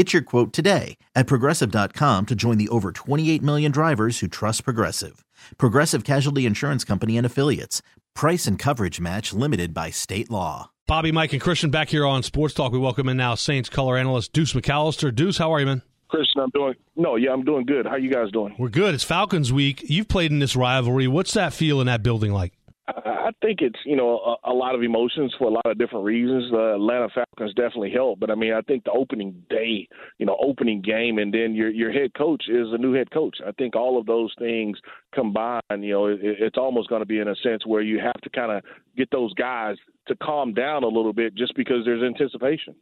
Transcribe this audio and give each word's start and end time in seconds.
Get 0.00 0.14
your 0.14 0.22
quote 0.22 0.54
today 0.54 0.96
at 1.14 1.26
progressive.com 1.26 2.24
to 2.24 2.34
join 2.34 2.56
the 2.56 2.70
over 2.70 2.90
28 2.90 3.42
million 3.42 3.70
drivers 3.70 4.20
who 4.20 4.28
trust 4.28 4.64
Progressive. 4.64 5.26
Progressive 5.58 6.04
Casualty 6.04 6.46
Insurance 6.46 6.84
Company 6.84 7.18
and 7.18 7.26
Affiliates. 7.26 7.82
Price 8.14 8.46
and 8.46 8.58
coverage 8.58 8.98
match 8.98 9.34
limited 9.34 9.74
by 9.74 9.90
state 9.90 10.30
law. 10.30 10.70
Bobby, 10.86 11.12
Mike, 11.12 11.34
and 11.34 11.42
Christian 11.42 11.68
back 11.68 11.90
here 11.90 12.06
on 12.06 12.22
Sports 12.22 12.54
Talk. 12.54 12.72
We 12.72 12.78
welcome 12.78 13.10
in 13.10 13.18
now 13.18 13.34
Saints 13.34 13.68
color 13.68 13.98
analyst 13.98 14.32
Deuce 14.32 14.54
McAllister. 14.54 15.14
Deuce, 15.14 15.36
how 15.36 15.52
are 15.52 15.60
you, 15.60 15.66
man? 15.66 15.82
Christian, 16.08 16.40
I'm 16.40 16.50
doing 16.54 16.74
no, 16.96 17.16
yeah, 17.16 17.32
I'm 17.32 17.44
doing 17.44 17.66
good. 17.66 17.84
How 17.84 17.96
you 17.96 18.08
guys 18.10 18.32
doing? 18.32 18.54
We're 18.58 18.70
good. 18.70 18.94
It's 18.94 19.04
Falcons 19.04 19.52
week. 19.52 19.82
You've 19.84 20.08
played 20.08 20.30
in 20.30 20.38
this 20.38 20.56
rivalry. 20.56 21.08
What's 21.08 21.34
that 21.34 21.52
feel 21.52 21.78
in 21.82 21.88
that 21.88 22.02
building 22.02 22.32
like? 22.32 22.54
I 22.96 23.30
think 23.42 23.60
it's 23.60 23.78
you 23.84 23.96
know 23.96 24.36
a, 24.44 24.50
a 24.50 24.54
lot 24.54 24.74
of 24.74 24.82
emotions 24.82 25.34
for 25.38 25.48
a 25.48 25.50
lot 25.50 25.66
of 25.66 25.78
different 25.78 26.04
reasons. 26.04 26.50
The 26.50 26.74
Atlanta 26.74 27.08
Falcons 27.14 27.54
definitely 27.54 27.90
help, 27.90 28.20
but 28.20 28.30
I 28.30 28.34
mean 28.34 28.52
I 28.52 28.60
think 28.62 28.84
the 28.84 28.92
opening 28.92 29.42
day, 29.48 29.88
you 30.18 30.26
know, 30.26 30.36
opening 30.40 30.82
game, 30.82 31.18
and 31.18 31.32
then 31.32 31.54
your 31.54 31.70
your 31.70 31.92
head 31.92 32.14
coach 32.14 32.44
is 32.48 32.68
a 32.72 32.78
new 32.78 32.92
head 32.92 33.10
coach. 33.10 33.36
I 33.46 33.52
think 33.52 33.76
all 33.76 33.98
of 33.98 34.06
those 34.06 34.32
things 34.38 34.78
combined, 35.14 35.60
you 35.80 35.92
know, 35.92 36.06
it, 36.06 36.20
it's 36.22 36.58
almost 36.58 36.88
going 36.88 37.02
to 37.02 37.06
be 37.06 37.18
in 37.18 37.28
a 37.28 37.36
sense 37.36 37.66
where 37.66 37.82
you 37.82 37.98
have 37.98 38.20
to 38.22 38.30
kind 38.30 38.52
of 38.52 38.62
get 38.96 39.10
those 39.10 39.32
guys 39.34 39.76
to 40.08 40.16
calm 40.16 40.54
down 40.54 40.82
a 40.82 40.88
little 40.88 41.12
bit 41.12 41.34
just 41.34 41.54
because 41.56 41.84
there's 41.84 42.02
anticipation. 42.02 42.74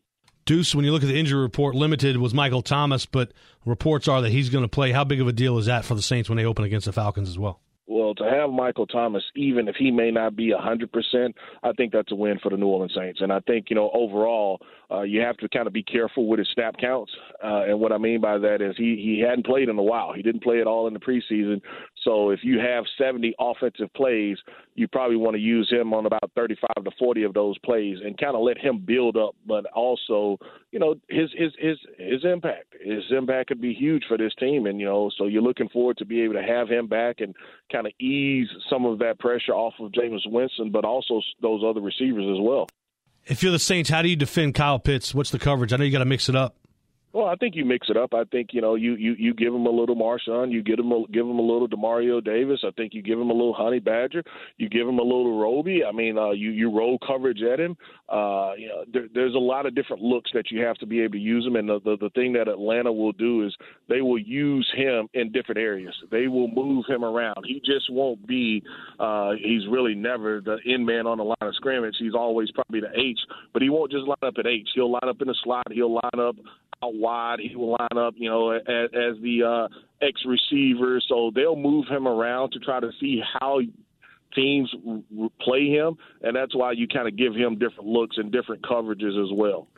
Deuce, 0.46 0.74
when 0.74 0.82
you 0.82 0.92
look 0.92 1.02
at 1.02 1.08
the 1.08 1.18
injury 1.18 1.42
report, 1.42 1.74
limited 1.74 2.16
was 2.16 2.32
Michael 2.32 2.62
Thomas, 2.62 3.04
but 3.04 3.32
reports 3.66 4.08
are 4.08 4.22
that 4.22 4.30
he's 4.30 4.48
going 4.48 4.64
to 4.64 4.68
play. 4.68 4.92
How 4.92 5.04
big 5.04 5.20
of 5.20 5.28
a 5.28 5.32
deal 5.32 5.58
is 5.58 5.66
that 5.66 5.84
for 5.84 5.94
the 5.94 6.00
Saints 6.00 6.30
when 6.30 6.38
they 6.38 6.46
open 6.46 6.64
against 6.64 6.86
the 6.86 6.92
Falcons 6.92 7.28
as 7.28 7.38
well? 7.38 7.60
Well, 7.88 8.14
to 8.16 8.24
have 8.24 8.50
Michael 8.50 8.86
Thomas, 8.86 9.24
even 9.34 9.66
if 9.66 9.76
he 9.76 9.90
may 9.90 10.10
not 10.10 10.36
be 10.36 10.52
100%, 10.52 11.34
I 11.62 11.72
think 11.72 11.90
that's 11.90 12.12
a 12.12 12.14
win 12.14 12.38
for 12.38 12.50
the 12.50 12.58
New 12.58 12.66
Orleans 12.66 12.92
Saints. 12.94 13.22
And 13.22 13.32
I 13.32 13.40
think, 13.40 13.70
you 13.70 13.76
know, 13.76 13.90
overall, 13.94 14.60
uh, 14.90 15.02
you 15.02 15.22
have 15.22 15.38
to 15.38 15.48
kind 15.48 15.66
of 15.66 15.72
be 15.72 15.82
careful 15.82 16.26
with 16.26 16.38
his 16.38 16.48
snap 16.52 16.76
counts. 16.78 17.10
Uh, 17.42 17.62
and 17.66 17.80
what 17.80 17.92
I 17.92 17.98
mean 17.98 18.20
by 18.20 18.36
that 18.36 18.60
is 18.60 18.76
he, 18.76 18.96
he 18.96 19.24
hadn't 19.26 19.46
played 19.46 19.70
in 19.70 19.78
a 19.78 19.82
while. 19.82 20.12
He 20.12 20.20
didn't 20.20 20.42
play 20.42 20.60
at 20.60 20.66
all 20.66 20.86
in 20.86 20.92
the 20.92 21.00
preseason. 21.00 21.62
So 22.04 22.30
if 22.30 22.40
you 22.42 22.58
have 22.58 22.84
70 22.96 23.34
offensive 23.38 23.92
plays, 23.94 24.36
you 24.74 24.86
probably 24.88 25.16
want 25.16 25.34
to 25.34 25.40
use 25.40 25.68
him 25.70 25.92
on 25.92 26.06
about 26.06 26.30
35 26.36 26.84
to 26.84 26.90
40 26.98 27.24
of 27.24 27.34
those 27.34 27.58
plays 27.58 27.98
and 28.04 28.16
kind 28.18 28.36
of 28.36 28.42
let 28.42 28.58
him 28.58 28.78
build 28.78 29.16
up, 29.16 29.34
but 29.46 29.66
also, 29.66 30.38
you 30.70 30.78
know, 30.78 30.94
his 31.08 31.30
his 31.36 31.52
his 31.58 31.78
his 31.98 32.24
impact. 32.24 32.74
His 32.80 33.04
impact 33.10 33.48
could 33.48 33.60
be 33.60 33.74
huge 33.74 34.04
for 34.06 34.16
this 34.16 34.34
team, 34.38 34.66
and 34.66 34.78
you 34.78 34.86
know, 34.86 35.10
so 35.18 35.26
you're 35.26 35.42
looking 35.42 35.68
forward 35.68 35.98
to 35.98 36.04
be 36.04 36.22
able 36.22 36.34
to 36.34 36.42
have 36.42 36.68
him 36.68 36.86
back 36.86 37.16
and 37.20 37.34
kind 37.72 37.86
of 37.86 37.92
ease 38.00 38.48
some 38.70 38.84
of 38.84 38.98
that 39.00 39.18
pressure 39.18 39.52
off 39.52 39.74
of 39.80 39.92
Jameis 39.92 40.26
Winston, 40.26 40.70
but 40.70 40.84
also 40.84 41.20
those 41.42 41.62
other 41.66 41.80
receivers 41.80 42.24
as 42.24 42.40
well. 42.40 42.68
If 43.26 43.42
you're 43.42 43.52
the 43.52 43.58
Saints, 43.58 43.90
how 43.90 44.02
do 44.02 44.08
you 44.08 44.16
defend 44.16 44.54
Kyle 44.54 44.78
Pitts? 44.78 45.14
What's 45.14 45.30
the 45.30 45.38
coverage? 45.38 45.72
I 45.72 45.76
know 45.76 45.84
you 45.84 45.92
got 45.92 45.98
to 45.98 46.06
mix 46.06 46.28
it 46.28 46.36
up. 46.36 46.56
Well, 47.14 47.26
I 47.26 47.36
think 47.36 47.56
you 47.56 47.64
mix 47.64 47.88
it 47.88 47.96
up. 47.96 48.12
I 48.12 48.24
think 48.24 48.50
you 48.52 48.60
know 48.60 48.74
you 48.74 48.94
you 48.94 49.14
you 49.18 49.32
give 49.32 49.54
him 49.54 49.64
a 49.64 49.70
little 49.70 49.96
Marshon, 49.96 50.52
you 50.52 50.62
give 50.62 50.78
him 50.78 50.92
a, 50.92 51.04
give 51.10 51.24
him 51.26 51.38
a 51.38 51.42
little 51.42 51.66
Demario 51.66 52.22
Davis. 52.22 52.60
I 52.64 52.70
think 52.72 52.92
you 52.92 53.02
give 53.02 53.18
him 53.18 53.30
a 53.30 53.32
little 53.32 53.54
Honey 53.54 53.78
Badger, 53.78 54.22
you 54.58 54.68
give 54.68 54.86
him 54.86 54.98
a 54.98 55.02
little 55.02 55.40
Roby. 55.40 55.82
I 55.84 55.92
mean, 55.92 56.18
uh, 56.18 56.32
you 56.32 56.50
you 56.50 56.70
roll 56.70 56.98
coverage 56.98 57.40
at 57.40 57.58
him. 57.58 57.78
Uh, 58.10 58.52
you 58.58 58.68
know, 58.68 58.84
there, 58.92 59.06
there's 59.14 59.34
a 59.34 59.38
lot 59.38 59.64
of 59.64 59.74
different 59.74 60.02
looks 60.02 60.30
that 60.34 60.50
you 60.50 60.62
have 60.62 60.76
to 60.76 60.86
be 60.86 61.00
able 61.00 61.12
to 61.12 61.18
use 61.18 61.46
him. 61.46 61.56
And 61.56 61.70
the, 61.70 61.80
the 61.80 61.96
the 61.98 62.10
thing 62.10 62.34
that 62.34 62.46
Atlanta 62.46 62.92
will 62.92 63.12
do 63.12 63.46
is 63.46 63.56
they 63.88 64.02
will 64.02 64.18
use 64.18 64.70
him 64.76 65.08
in 65.14 65.32
different 65.32 65.58
areas. 65.58 65.94
They 66.10 66.28
will 66.28 66.48
move 66.48 66.84
him 66.86 67.04
around. 67.04 67.38
He 67.46 67.60
just 67.64 67.90
won't 67.90 68.26
be. 68.26 68.62
Uh, 69.00 69.32
he's 69.42 69.66
really 69.70 69.94
never 69.94 70.42
the 70.42 70.58
in 70.66 70.84
man 70.84 71.06
on 71.06 71.16
the 71.16 71.24
line 71.24 71.36
of 71.40 71.54
scrimmage. 71.54 71.96
He's 71.98 72.14
always 72.14 72.50
probably 72.50 72.80
the 72.80 72.92
H, 72.94 73.18
but 73.54 73.62
he 73.62 73.70
won't 73.70 73.90
just 73.90 74.06
line 74.06 74.16
up 74.22 74.34
at 74.38 74.46
H. 74.46 74.68
He'll 74.74 74.92
line 74.92 75.08
up 75.08 75.22
in 75.22 75.28
the 75.28 75.36
slot. 75.42 75.72
He'll 75.72 75.94
line 75.94 76.20
up 76.20 76.36
out 76.82 76.94
wide. 76.94 77.38
He 77.40 77.54
will 77.56 77.76
line 77.78 77.98
up, 77.98 78.14
you 78.16 78.28
know, 78.28 78.50
as, 78.50 78.62
as 78.66 79.22
the 79.22 79.68
uh, 79.70 80.04
X 80.04 80.22
receiver. 80.26 81.00
So 81.08 81.30
they'll 81.34 81.56
move 81.56 81.86
him 81.88 82.06
around 82.06 82.52
to 82.52 82.58
try 82.58 82.80
to 82.80 82.90
see 83.00 83.20
how 83.40 83.60
teams 84.34 84.72
play 85.40 85.68
him, 85.68 85.96
and 86.22 86.36
that's 86.36 86.54
why 86.54 86.72
you 86.72 86.86
kind 86.86 87.08
of 87.08 87.16
give 87.16 87.34
him 87.34 87.58
different 87.58 87.86
looks 87.86 88.16
and 88.18 88.30
different 88.30 88.62
coverages 88.62 89.22
as 89.22 89.30
well. 89.32 89.68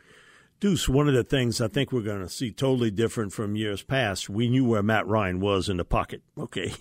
Deuce, 0.59 0.87
one 0.87 1.07
of 1.07 1.15
the 1.15 1.23
things 1.23 1.59
I 1.59 1.69
think 1.69 1.91
we're 1.91 2.01
going 2.01 2.21
to 2.21 2.29
see 2.29 2.51
totally 2.51 2.91
different 2.91 3.33
from 3.33 3.55
years 3.55 3.81
past. 3.81 4.29
We 4.29 4.47
knew 4.47 4.63
where 4.63 4.83
Matt 4.83 5.07
Ryan 5.07 5.39
was 5.39 5.69
in 5.69 5.77
the 5.77 5.85
pocket. 5.85 6.21
Okay, 6.37 6.71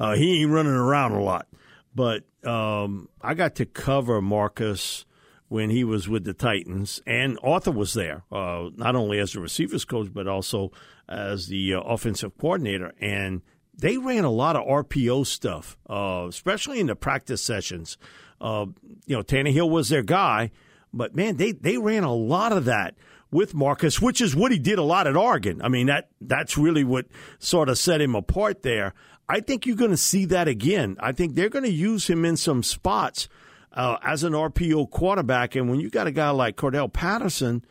uh, 0.00 0.16
he 0.16 0.42
ain't 0.42 0.50
running 0.50 0.72
around 0.72 1.12
a 1.12 1.22
lot, 1.22 1.46
but 1.94 2.24
um, 2.44 3.08
I 3.20 3.34
got 3.34 3.56
to 3.56 3.66
cover 3.66 4.20
Marcus 4.22 5.04
when 5.52 5.68
he 5.68 5.84
was 5.84 6.08
with 6.08 6.24
the 6.24 6.32
Titans, 6.32 7.02
and 7.06 7.38
Arthur 7.42 7.72
was 7.72 7.92
there, 7.92 8.24
uh, 8.32 8.70
not 8.74 8.96
only 8.96 9.18
as 9.18 9.34
the 9.34 9.40
receivers 9.40 9.84
coach 9.84 10.08
but 10.10 10.26
also 10.26 10.72
as 11.06 11.48
the 11.48 11.74
uh, 11.74 11.80
offensive 11.80 12.38
coordinator. 12.38 12.94
And 12.98 13.42
they 13.76 13.98
ran 13.98 14.24
a 14.24 14.30
lot 14.30 14.56
of 14.56 14.66
RPO 14.66 15.26
stuff, 15.26 15.76
uh, 15.90 16.24
especially 16.26 16.80
in 16.80 16.86
the 16.86 16.96
practice 16.96 17.42
sessions. 17.42 17.98
Uh, 18.40 18.64
you 19.04 19.14
know, 19.14 19.22
Tannehill 19.22 19.68
was 19.68 19.90
their 19.90 20.02
guy, 20.02 20.52
but 20.90 21.14
man, 21.14 21.36
they 21.36 21.52
they 21.52 21.76
ran 21.76 22.02
a 22.02 22.14
lot 22.14 22.52
of 22.52 22.64
that 22.64 22.94
with 23.30 23.54
Marcus, 23.54 24.00
which 24.00 24.22
is 24.22 24.34
what 24.34 24.52
he 24.52 24.58
did 24.58 24.78
a 24.78 24.82
lot 24.82 25.06
at 25.06 25.16
Oregon. 25.16 25.60
I 25.60 25.68
mean, 25.68 25.88
that 25.88 26.08
that's 26.22 26.56
really 26.56 26.82
what 26.82 27.06
sort 27.38 27.68
of 27.68 27.76
set 27.76 28.00
him 28.00 28.14
apart 28.14 28.62
there. 28.62 28.94
I 29.28 29.40
think 29.40 29.66
you're 29.66 29.76
going 29.76 29.90
to 29.90 29.98
see 29.98 30.24
that 30.26 30.48
again. 30.48 30.96
I 30.98 31.12
think 31.12 31.34
they're 31.34 31.50
going 31.50 31.66
to 31.66 31.70
use 31.70 32.08
him 32.08 32.24
in 32.24 32.38
some 32.38 32.62
spots 32.62 33.28
uh, 33.74 33.96
as 34.02 34.24
an 34.24 34.32
RPO 34.32 34.90
quarterback. 34.90 35.54
And 35.54 35.70
when 35.70 35.80
you 35.80 35.90
got 35.90 36.06
a 36.06 36.12
guy 36.12 36.30
like 36.30 36.56
Cordarrelle 36.56 36.92
Patterson 36.92 37.64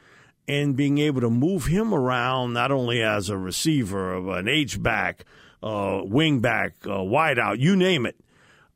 and 0.47 0.75
being 0.75 0.97
able 0.97 1.21
to 1.21 1.29
move 1.29 1.65
him 1.65 1.93
around, 1.93 2.53
not 2.53 2.71
only 2.71 3.01
as 3.01 3.29
a 3.29 3.37
receiver, 3.37 4.13
of 4.13 4.27
an 4.27 4.47
H 4.47 4.81
back, 4.81 5.25
uh, 5.61 6.01
wing 6.03 6.39
back, 6.39 6.75
uh, 6.85 6.99
wideout, 6.99 7.59
you 7.59 7.75
name 7.75 8.05
it. 8.05 8.15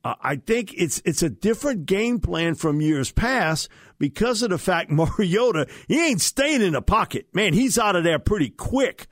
Uh, 0.03 0.13
I 0.21 0.35
think 0.35 0.71
it's 0.75 1.01
it's 1.03 1.23
a 1.23 1.29
different 1.29 1.87
game 1.87 2.19
plan 2.19 2.53
from 2.53 2.79
years 2.79 3.11
past 3.11 3.69
because 3.97 4.43
of 4.43 4.51
the 4.51 4.59
fact 4.59 4.91
Mariota 4.91 5.67
he 5.87 6.09
ain't 6.09 6.21
staying 6.21 6.61
in 6.61 6.73
the 6.73 6.81
pocket. 6.81 7.27
Man, 7.33 7.53
he's 7.53 7.79
out 7.79 7.95
of 7.95 8.03
there 8.03 8.19
pretty 8.19 8.49
quick, 8.49 9.07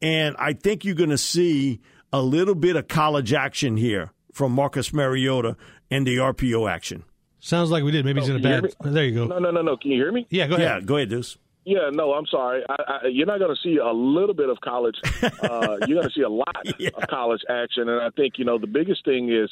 and 0.00 0.36
I 0.38 0.52
think 0.52 0.84
you're 0.84 0.94
going 0.94 1.10
to 1.10 1.18
see 1.18 1.80
a 2.12 2.22
little 2.22 2.54
bit 2.54 2.76
of 2.76 2.86
college 2.86 3.32
action 3.32 3.76
here 3.76 4.12
from 4.32 4.52
Marcus 4.52 4.92
Mariota 4.92 5.56
and 5.90 6.06
the 6.06 6.18
RPO 6.18 6.70
action. 6.70 7.02
Sounds 7.40 7.70
like 7.70 7.84
we 7.84 7.90
did. 7.90 8.04
Maybe 8.04 8.20
he's 8.20 8.28
in 8.28 8.36
a 8.36 8.40
bad. 8.40 8.74
There 8.80 9.04
you 9.04 9.14
go. 9.14 9.26
No, 9.26 9.38
no, 9.38 9.50
no, 9.50 9.62
no. 9.62 9.76
Can 9.76 9.90
you 9.90 10.02
hear 10.02 10.12
me? 10.12 10.26
Yeah, 10.30 10.46
go 10.46 10.56
ahead. 10.56 10.66
Yeah, 10.66 10.80
go 10.80 10.96
ahead, 10.96 11.10
Deuce. 11.10 11.36
Yeah, 11.66 11.90
no, 11.92 12.12
I'm 12.12 12.26
sorry. 12.26 12.62
I, 12.68 12.76
I, 12.86 13.06
you're 13.08 13.26
not 13.26 13.40
going 13.40 13.54
to 13.54 13.60
see 13.60 13.78
a 13.78 13.90
little 13.90 14.34
bit 14.34 14.48
of 14.48 14.60
college. 14.60 14.94
Uh, 15.22 15.78
you're 15.88 16.00
going 16.00 16.08
to 16.08 16.12
see 16.14 16.22
a 16.22 16.28
lot 16.28 16.64
yeah. 16.78 16.90
of 16.94 17.08
college 17.08 17.40
action, 17.50 17.88
and 17.88 18.00
I 18.00 18.10
think 18.10 18.34
you 18.38 18.44
know 18.44 18.56
the 18.56 18.68
biggest 18.68 19.04
thing 19.04 19.32
is 19.32 19.50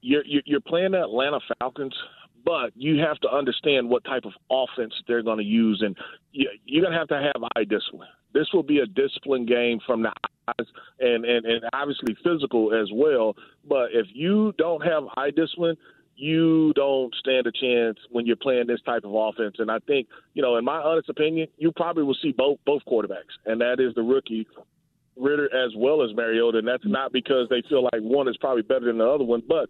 you're 0.00 0.24
you're 0.24 0.60
playing 0.60 0.92
the 0.92 1.02
Atlanta 1.02 1.38
Falcons, 1.60 1.94
but 2.44 2.72
you 2.74 2.98
have 2.98 3.18
to 3.20 3.30
understand 3.30 3.88
what 3.88 4.02
type 4.04 4.24
of 4.24 4.32
offense 4.50 4.92
they're 5.06 5.22
going 5.22 5.38
to 5.38 5.44
use, 5.44 5.80
and 5.84 5.96
you're 6.32 6.82
going 6.82 6.92
to 6.92 6.98
have 6.98 7.08
to 7.08 7.30
have 7.32 7.42
eye 7.54 7.64
discipline. 7.64 8.08
This 8.34 8.48
will 8.52 8.64
be 8.64 8.80
a 8.80 8.86
discipline 8.86 9.46
game 9.46 9.78
from 9.86 10.02
the 10.02 10.12
eyes, 10.48 10.66
and 10.98 11.24
and 11.24 11.46
and 11.46 11.64
obviously 11.72 12.16
physical 12.24 12.74
as 12.74 12.90
well. 12.92 13.36
But 13.68 13.90
if 13.92 14.06
you 14.12 14.54
don't 14.58 14.84
have 14.84 15.04
eye 15.16 15.30
discipline, 15.30 15.76
you 16.18 16.72
don't 16.74 17.14
stand 17.14 17.46
a 17.46 17.52
chance 17.52 17.96
when 18.10 18.26
you're 18.26 18.36
playing 18.36 18.66
this 18.66 18.80
type 18.84 19.04
of 19.04 19.14
offense. 19.14 19.56
And 19.58 19.70
I 19.70 19.78
think, 19.86 20.08
you 20.34 20.42
know, 20.42 20.56
in 20.56 20.64
my 20.64 20.78
honest 20.78 21.08
opinion, 21.08 21.46
you 21.56 21.70
probably 21.70 22.02
will 22.02 22.16
see 22.20 22.32
both 22.32 22.58
both 22.66 22.82
quarterbacks, 22.86 23.38
and 23.46 23.60
that 23.60 23.78
is 23.78 23.94
the 23.94 24.02
rookie 24.02 24.46
Ridder 25.16 25.46
as 25.54 25.72
well 25.76 26.02
as 26.02 26.14
Mariota. 26.14 26.58
And 26.58 26.68
that's 26.68 26.86
not 26.86 27.12
because 27.12 27.48
they 27.48 27.62
feel 27.68 27.84
like 27.84 28.00
one 28.00 28.28
is 28.28 28.36
probably 28.36 28.62
better 28.62 28.86
than 28.86 28.98
the 28.98 29.06
other 29.06 29.24
one, 29.24 29.42
but 29.46 29.68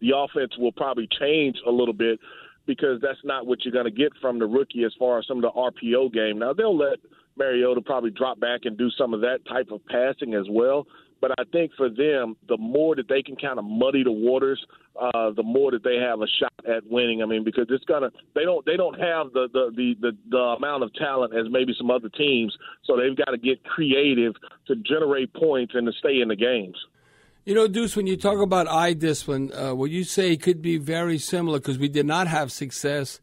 the 0.00 0.12
offense 0.16 0.56
will 0.58 0.72
probably 0.72 1.08
change 1.20 1.56
a 1.66 1.70
little 1.70 1.94
bit 1.94 2.18
because 2.66 3.00
that's 3.00 3.18
not 3.24 3.46
what 3.46 3.64
you're 3.64 3.72
going 3.72 3.84
to 3.84 3.90
get 3.90 4.12
from 4.20 4.38
the 4.38 4.46
rookie 4.46 4.84
as 4.84 4.92
far 4.98 5.18
as 5.18 5.26
some 5.26 5.42
of 5.42 5.42
the 5.42 5.50
RPO 5.50 6.12
game. 6.12 6.38
Now 6.38 6.52
they'll 6.52 6.76
let 6.76 6.98
Mariota 7.36 7.80
probably 7.80 8.10
drop 8.10 8.40
back 8.40 8.60
and 8.64 8.76
do 8.76 8.90
some 8.90 9.14
of 9.14 9.20
that 9.20 9.40
type 9.48 9.70
of 9.70 9.84
passing 9.86 10.34
as 10.34 10.46
well. 10.48 10.86
But 11.20 11.32
I 11.38 11.44
think 11.52 11.72
for 11.76 11.88
them, 11.88 12.36
the 12.48 12.56
more 12.58 12.94
that 12.96 13.08
they 13.08 13.22
can 13.22 13.36
kind 13.36 13.58
of 13.58 13.64
muddy 13.64 14.02
the 14.04 14.12
waters, 14.12 14.64
uh, 15.00 15.30
the 15.30 15.42
more 15.42 15.70
that 15.72 15.82
they 15.82 15.96
have 15.96 16.20
a 16.20 16.26
shot 16.38 16.52
at 16.68 16.86
winning. 16.88 17.22
I 17.22 17.26
mean, 17.26 17.44
because 17.44 17.66
it's 17.70 17.84
gonna 17.84 18.10
they 18.34 18.42
don't 18.44 18.64
they 18.66 18.76
don't 18.76 18.98
have 19.00 19.32
the 19.32 19.48
the 19.52 19.70
the 19.74 19.94
the, 20.00 20.16
the 20.30 20.36
amount 20.38 20.82
of 20.84 20.92
talent 20.94 21.34
as 21.34 21.46
maybe 21.50 21.74
some 21.76 21.90
other 21.90 22.08
teams, 22.08 22.56
so 22.84 22.96
they've 22.96 23.16
got 23.16 23.32
to 23.32 23.38
get 23.38 23.62
creative 23.64 24.34
to 24.68 24.76
generate 24.76 25.32
points 25.34 25.74
and 25.74 25.86
to 25.86 25.92
stay 25.98 26.20
in 26.20 26.28
the 26.28 26.36
games. 26.36 26.76
You 27.44 27.54
know, 27.54 27.68
Deuce, 27.68 27.94
when 27.94 28.06
you 28.06 28.16
talk 28.16 28.40
about 28.40 28.68
eye 28.68 28.94
discipline, 28.94 29.52
uh, 29.52 29.74
what 29.74 29.90
you 29.90 30.02
say 30.04 30.36
could 30.36 30.62
be 30.62 30.78
very 30.78 31.18
similar 31.18 31.58
because 31.58 31.76
we 31.78 31.88
did 31.88 32.06
not 32.06 32.26
have 32.26 32.50
success 32.50 33.20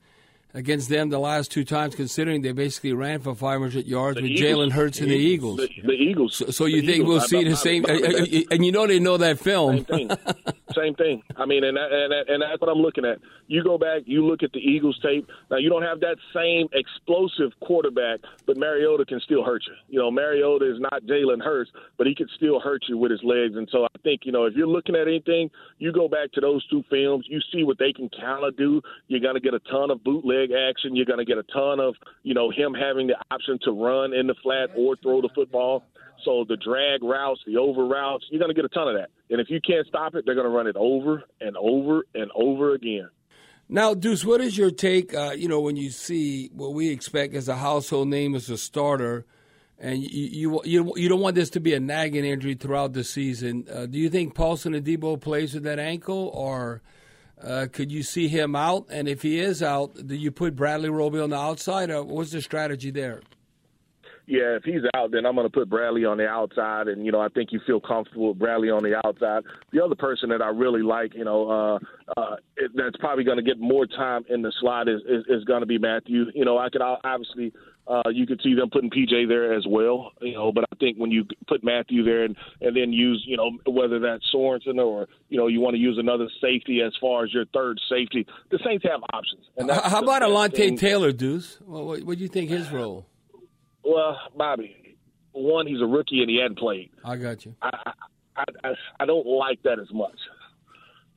against 0.54 0.90
them 0.90 1.10
the 1.10 1.18
last 1.18 1.50
two 1.50 1.64
times, 1.64 1.96
considering 1.96 2.42
they 2.42 2.52
basically 2.52 2.92
ran 2.94 3.20
for 3.22 3.34
500 3.34 3.88
yards 3.88 4.18
The 4.18 4.24
with. 4.24 4.32
Jalen 4.34 4.72
Hurts 4.74 5.00
and 5.00 5.10
the 5.10 5.16
Eagles. 5.16 5.58
The, 5.58 5.70
the 5.86 5.94
Eagles. 5.94 6.36
So, 6.36 6.46
so 6.52 6.66
you 6.66 6.82
The 6.82 6.88
think 6.88 7.04
Eagles. 7.04 7.10
we'll 7.10 7.22
see 7.22 7.40
I- 7.40 7.44
the 7.46 7.52
I- 7.52 7.54
same? 7.54 7.86
I- 7.88 7.92
I- 7.94 8.54
And 8.54 8.64
you 8.66 8.72
know 8.74 8.86
they 8.86 9.00
know 9.00 9.18
that 9.18 9.40
film. 9.40 9.86
Same 10.76 10.96
thing. 10.96 11.24
I 11.36 11.46
mean, 11.46 11.64
and, 11.64 11.78
and 11.78 12.14
and 12.14 12.42
that's 12.42 12.60
what 12.62 12.70
I'm 12.70 12.80
looking 12.80 13.06
at. 13.06 13.20
You 13.48 13.64
go 13.64 13.78
back, 13.78 14.04
you 14.06 14.26
look 14.26 14.44
at 14.44 14.52
the 14.52 14.60
Eagles 14.60 15.00
tape. 15.02 15.28
Now 15.50 15.58
you 15.58 15.70
don't 15.70 15.84
have 15.84 16.00
that 16.02 16.18
same 16.34 16.68
explosive 16.74 17.52
quarterback, 17.62 18.20
but 18.46 18.58
Mariota 18.58 19.06
can 19.06 19.20
still 19.20 19.44
hurt 19.44 19.64
you. 19.68 19.74
You 19.90 20.00
know, 20.00 20.12
Mariota 20.12 20.72
is 20.72 20.80
not 20.80 21.04
Jalen 21.04 21.42
Hurts, 21.42 21.72
but 21.98 22.08
he 22.08 22.16
can 22.16 22.28
still 22.36 22.60
hurt 22.60 22.84
you 22.88 22.98
with 22.98 23.12
his 23.12 23.22
legs. 23.24 23.56
And 23.56 23.68
so 23.72 23.86
I 23.86 23.98
think 24.04 24.22
you 24.24 24.32
know 24.32 24.46
if 24.46 24.54
you're 24.56 24.68
looking 24.68 24.96
at 24.96 25.08
anything, 25.08 25.50
you 25.80 25.92
go 25.92 26.08
back 26.08 26.32
to 26.34 26.42
those 26.42 26.66
two 26.68 26.84
films. 26.90 27.26
You 27.28 27.40
see 27.52 27.64
what 27.64 27.78
they 27.78 27.94
can 27.94 28.10
kind 28.10 28.46
of 28.46 28.56
do. 28.58 28.82
You're 29.08 29.34
to 29.34 29.40
get 29.40 29.54
a 29.54 29.60
ton 29.60 29.92
of 29.92 30.04
bootleg 30.04 30.52
action. 30.52 30.96
You're 30.96 31.06
to 31.06 31.26
get 31.26 31.38
a 31.38 31.44
ton 31.44 31.80
of 31.80 31.96
you 32.24 32.34
know 32.34 32.50
him 32.50 32.74
having 32.74 33.08
the 33.08 33.16
option 33.32 33.60
to 33.64 33.72
run 33.72 34.14
in 34.14 34.28
the 34.28 34.36
flat 34.42 34.70
or 34.76 34.96
throw 34.96 35.22
the 35.22 35.30
football. 35.34 35.84
So 36.24 36.46
the 36.48 36.58
drag 36.58 37.04
routes, 37.04 37.42
the 37.46 37.58
over 37.58 37.86
routes, 37.86 38.26
you're 38.30 38.40
going 38.40 38.50
to 38.50 38.56
get 38.56 38.66
a 38.66 38.70
ton 38.70 38.88
of 38.88 38.96
that. 38.96 39.10
And 39.30 39.40
if 39.40 39.50
you 39.50 39.60
can't 39.62 39.88
stop 39.88 40.16
it, 40.16 40.26
they're 40.26 40.36
going 40.36 40.48
to 40.48 40.56
run 40.56 40.68
it 40.68 40.76
over 40.76 41.24
and 41.40 41.56
over 41.58 42.06
and 42.14 42.32
over 42.36 42.74
again. 42.74 43.10
Now, 43.70 43.94
Deuce, 43.94 44.26
what 44.26 44.42
is 44.42 44.58
your 44.58 44.70
take? 44.70 45.14
Uh, 45.14 45.32
you 45.32 45.48
know, 45.48 45.62
when 45.62 45.78
you 45.78 45.92
see 45.92 46.50
what 46.54 46.74
we 46.74 46.90
expect 46.90 47.34
as 47.36 47.48
a 47.48 47.56
household 47.56 48.10
name 48.10 48.36
as 48.36 48.50
a 48.50 48.58
starter, 48.58 49.26
and 49.80 50.04
you 50.04 50.28
you 50.28 50.62
you, 50.66 50.94
you 50.98 51.10
don't 51.10 51.22
want 51.22 51.36
this 51.36 51.50
to 51.52 51.60
be 51.60 51.74
a 51.74 51.80
nagging 51.80 52.26
injury 52.26 52.54
throughout 52.54 52.94
the 52.94 53.04
season. 53.04 53.66
Uh, 53.74 53.86
do 53.86 53.98
you 53.98 54.10
think 54.10 54.36
Paulson 54.36 54.74
Adebo 54.74 55.20
plays 55.20 55.54
with 55.54 55.64
that 55.64 55.80
ankle, 55.80 56.30
or 56.34 56.82
uh, 57.42 57.68
could 57.72 57.92
you 57.92 58.04
see 58.04 58.28
him 58.28 58.56
out? 58.56 58.88
And 58.90 59.08
if 59.08 59.22
he 59.22 59.40
is 59.40 59.64
out, 59.64 60.06
do 60.06 60.16
you 60.16 60.32
put 60.32 60.56
Bradley 60.56 60.90
Roby 60.90 61.20
on 61.20 61.30
the 61.30 61.38
outside, 61.38 61.90
or 61.90 62.04
what's 62.04 62.32
the 62.32 62.42
strategy 62.42 62.92
there? 62.92 63.22
Yeah, 64.32 64.56
if 64.56 64.64
he's 64.64 64.80
out, 64.96 65.12
then 65.12 65.26
I'm 65.26 65.36
going 65.36 65.46
to 65.46 65.52
put 65.52 65.70
Bradley 65.70 66.06
on 66.06 66.16
the 66.16 66.26
outside, 66.26 66.88
and 66.88 67.06
you 67.06 67.12
know 67.12 67.20
I 67.20 67.28
think 67.28 67.52
you 67.52 67.60
feel 67.68 67.82
comfortable 67.82 68.30
with 68.30 68.40
Bradley 68.40 68.70
on 68.70 68.82
the 68.82 68.96
outside. 69.06 69.44
The 69.74 69.84
other 69.84 69.94
person 69.94 70.30
that 70.30 70.42
I 70.42 70.48
really 70.48 70.82
like, 70.82 71.14
you 71.14 71.26
know, 71.26 71.52
uh, 71.52 71.80
uh, 72.16 72.38
it, 72.56 72.72
that's 72.74 72.96
probably 72.96 73.26
going 73.26 73.40
to 73.40 73.44
get 73.44 73.60
more 73.60 73.86
time 73.86 74.24
in 74.30 74.42
the 74.42 74.54
slot 74.62 74.88
is 74.88 75.02
is, 75.02 75.26
is 75.28 75.44
going 75.44 75.60
to 75.60 75.66
be 75.66 75.78
Matthew. 75.78 76.28
You 76.34 76.46
know, 76.46 76.58
I 76.58 76.70
could 76.70 76.82
obviously 76.82 77.52
uh, 77.90 78.04
you 78.14 78.26
could 78.26 78.40
see 78.42 78.54
them 78.54 78.70
putting 78.70 78.90
PJ 78.90 79.28
there 79.28 79.54
as 79.54 79.66
well. 79.68 80.14
You 80.22 80.36
know, 80.36 80.54
but 80.54 80.64
I 80.72 80.78
think 80.78 80.96
when 80.96 81.12
you 81.12 81.26
put 81.50 81.62
Matthew 81.62 82.06
there 82.06 82.24
and 82.24 82.38
and 82.62 82.74
then 82.74 82.94
use 82.94 83.22
you 83.28 83.36
know 83.36 83.52
whether 83.66 84.00
that's 84.00 84.24
Sorensen 84.34 84.78
or 84.78 85.10
you 85.28 85.40
know 85.40 85.48
you 85.48 85.60
want 85.60 85.74
to 85.74 85.82
use 85.82 85.98
another 86.00 86.30
safety 86.40 86.80
as 86.80 86.94
far 87.02 87.26
as 87.26 87.34
your 87.34 87.44
third 87.54 87.82
safety, 87.90 88.26
the 88.50 88.60
Saints 88.66 88.86
have 88.90 89.02
options. 89.12 89.44
And 89.58 89.70
How 89.70 90.02
about 90.02 90.22
Alontae. 90.22 90.80
Taylor, 90.80 91.12
Deuce? 91.12 91.58
What, 91.66 92.04
what 92.04 92.18
do 92.18 92.24
you 92.24 92.30
think 92.30 92.50
his 92.50 92.72
role? 92.72 93.08
Well, 93.84 94.18
Bobby, 94.36 94.98
one, 95.34 95.68
he's 95.68 95.82
a 95.82 95.86
rookie 95.86 96.22
and 96.22 96.30
he 96.30 96.38
hadn't 96.38 96.60
played. 96.60 96.92
I 97.04 97.16
got 97.18 97.46
you. 97.46 97.56
I, 97.62 97.70
I, 98.36 98.44
I, 98.64 98.74
I 99.02 99.06
don't 99.06 99.26
like 99.28 99.62
that 99.64 99.80
as 99.80 99.92
much. 99.92 100.18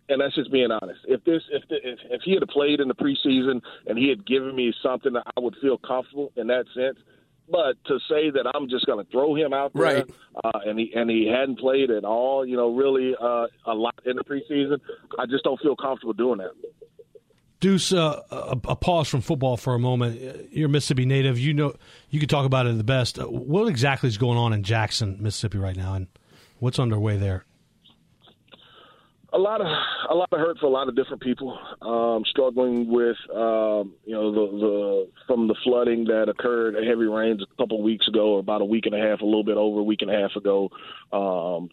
And 0.09 0.21
that's 0.21 0.35
just 0.35 0.53
being 0.53 0.71
honest. 0.71 1.01
If 1.07 1.25
this, 1.25 1.43
if, 1.51 1.63
the, 1.69 1.77
if 1.77 1.99
if 2.11 2.21
he 2.25 2.35
had 2.35 2.47
played 2.49 2.81
in 2.81 2.89
the 2.89 2.95
preseason 2.95 3.63
and 3.87 3.99
he 3.99 4.09
had 4.11 4.27
given 4.27 4.55
me 4.55 4.73
something, 4.83 5.15
that 5.15 5.23
I 5.35 5.41
would 5.41 5.57
feel 5.63 5.79
comfortable 5.79 6.31
in 6.37 6.47
that 6.49 6.67
sense. 6.75 6.99
But 7.51 7.77
to 7.87 7.99
say 8.09 8.31
that 8.31 8.51
I'm 8.55 8.69
just 8.69 8.85
going 8.87 9.05
to 9.05 9.11
throw 9.11 9.35
him 9.35 9.53
out 9.55 9.73
there, 9.75 9.83
Right. 9.83 10.11
uh, 10.45 10.59
and 10.67 10.79
he 10.79 10.93
and 10.95 11.09
he 11.11 11.27
hadn't 11.27 11.59
played 11.59 11.91
at 11.91 12.05
all, 12.05 12.45
you 12.45 12.55
know, 12.57 12.75
really 12.75 13.15
uh, 13.19 13.47
a 13.67 13.73
lot 13.75 13.95
in 14.05 14.17
the 14.17 14.25
preseason, 14.25 14.79
I 15.19 15.25
just 15.25 15.45
don't 15.45 15.61
feel 15.61 15.77
comfortable 15.77 16.13
doing 16.13 16.39
that. 16.39 16.53
Deuce, 17.65 17.95
uh, 17.95 18.21
a, 18.31 18.61
a 18.69 18.77
pause 18.77 19.09
from 19.09 19.23
football 19.23 19.57
for 19.57 19.75
a 19.75 19.79
moment. 19.79 20.21
You're 20.53 20.67
a 20.67 20.69
Mississippi 20.69 21.07
native. 21.07 21.39
You 21.39 21.55
know, 21.55 21.75
you 22.11 22.21
could 22.21 22.29
talk 22.29 22.45
about 22.45 22.67
it 22.67 22.77
the 22.77 22.85
best. 22.85 23.19
Uh, 23.19 23.25
What 23.25 23.69
exactly 23.69 24.07
is 24.07 24.19
going 24.19 24.37
on 24.37 24.53
in 24.53 24.63
Jackson, 24.65 25.17
Mississippi, 25.19 25.57
right 25.57 25.75
now, 25.75 25.95
and 25.95 26.07
what's 26.59 26.79
underway 26.79 27.17
there? 27.17 27.47
a 29.33 29.39
lot 29.39 29.63
of 29.63 29.67
a 30.11 30.15
lot 30.15 30.29
of 30.31 30.39
hurt 30.39 30.59
for 30.59 30.67
a 30.67 30.69
lot 30.69 30.89
of 30.89 30.95
different 30.95 31.23
people. 31.23 31.59
Um, 31.81 32.23
struggling 32.27 32.87
with 32.87 33.17
um, 33.35 33.95
you 34.05 34.13
know 34.13 34.31
the 34.31 34.59
the 34.59 35.09
from 35.27 35.49
the 35.49 35.57
flooding 35.65 36.05
that 36.05 36.29
occurred, 36.29 36.75
heavy 36.75 37.07
rains 37.07 37.43
a 37.43 37.57
couple 37.57 37.81
weeks 37.83 38.07
ago, 38.09 38.35
or 38.35 38.41
about 38.41 38.61
a 38.61 38.67
week 38.67 38.85
and 38.85 38.95
a 38.95 38.99
half, 38.99 39.23
a 39.23 39.25
little 39.25 39.43
bit 39.43 39.57
over 39.57 39.81
a 39.81 39.83
week 39.83 40.03
and 40.03 40.11
a 40.11 40.21
half 40.21 40.37
ago. 40.37 40.69
Um, 41.15 41.71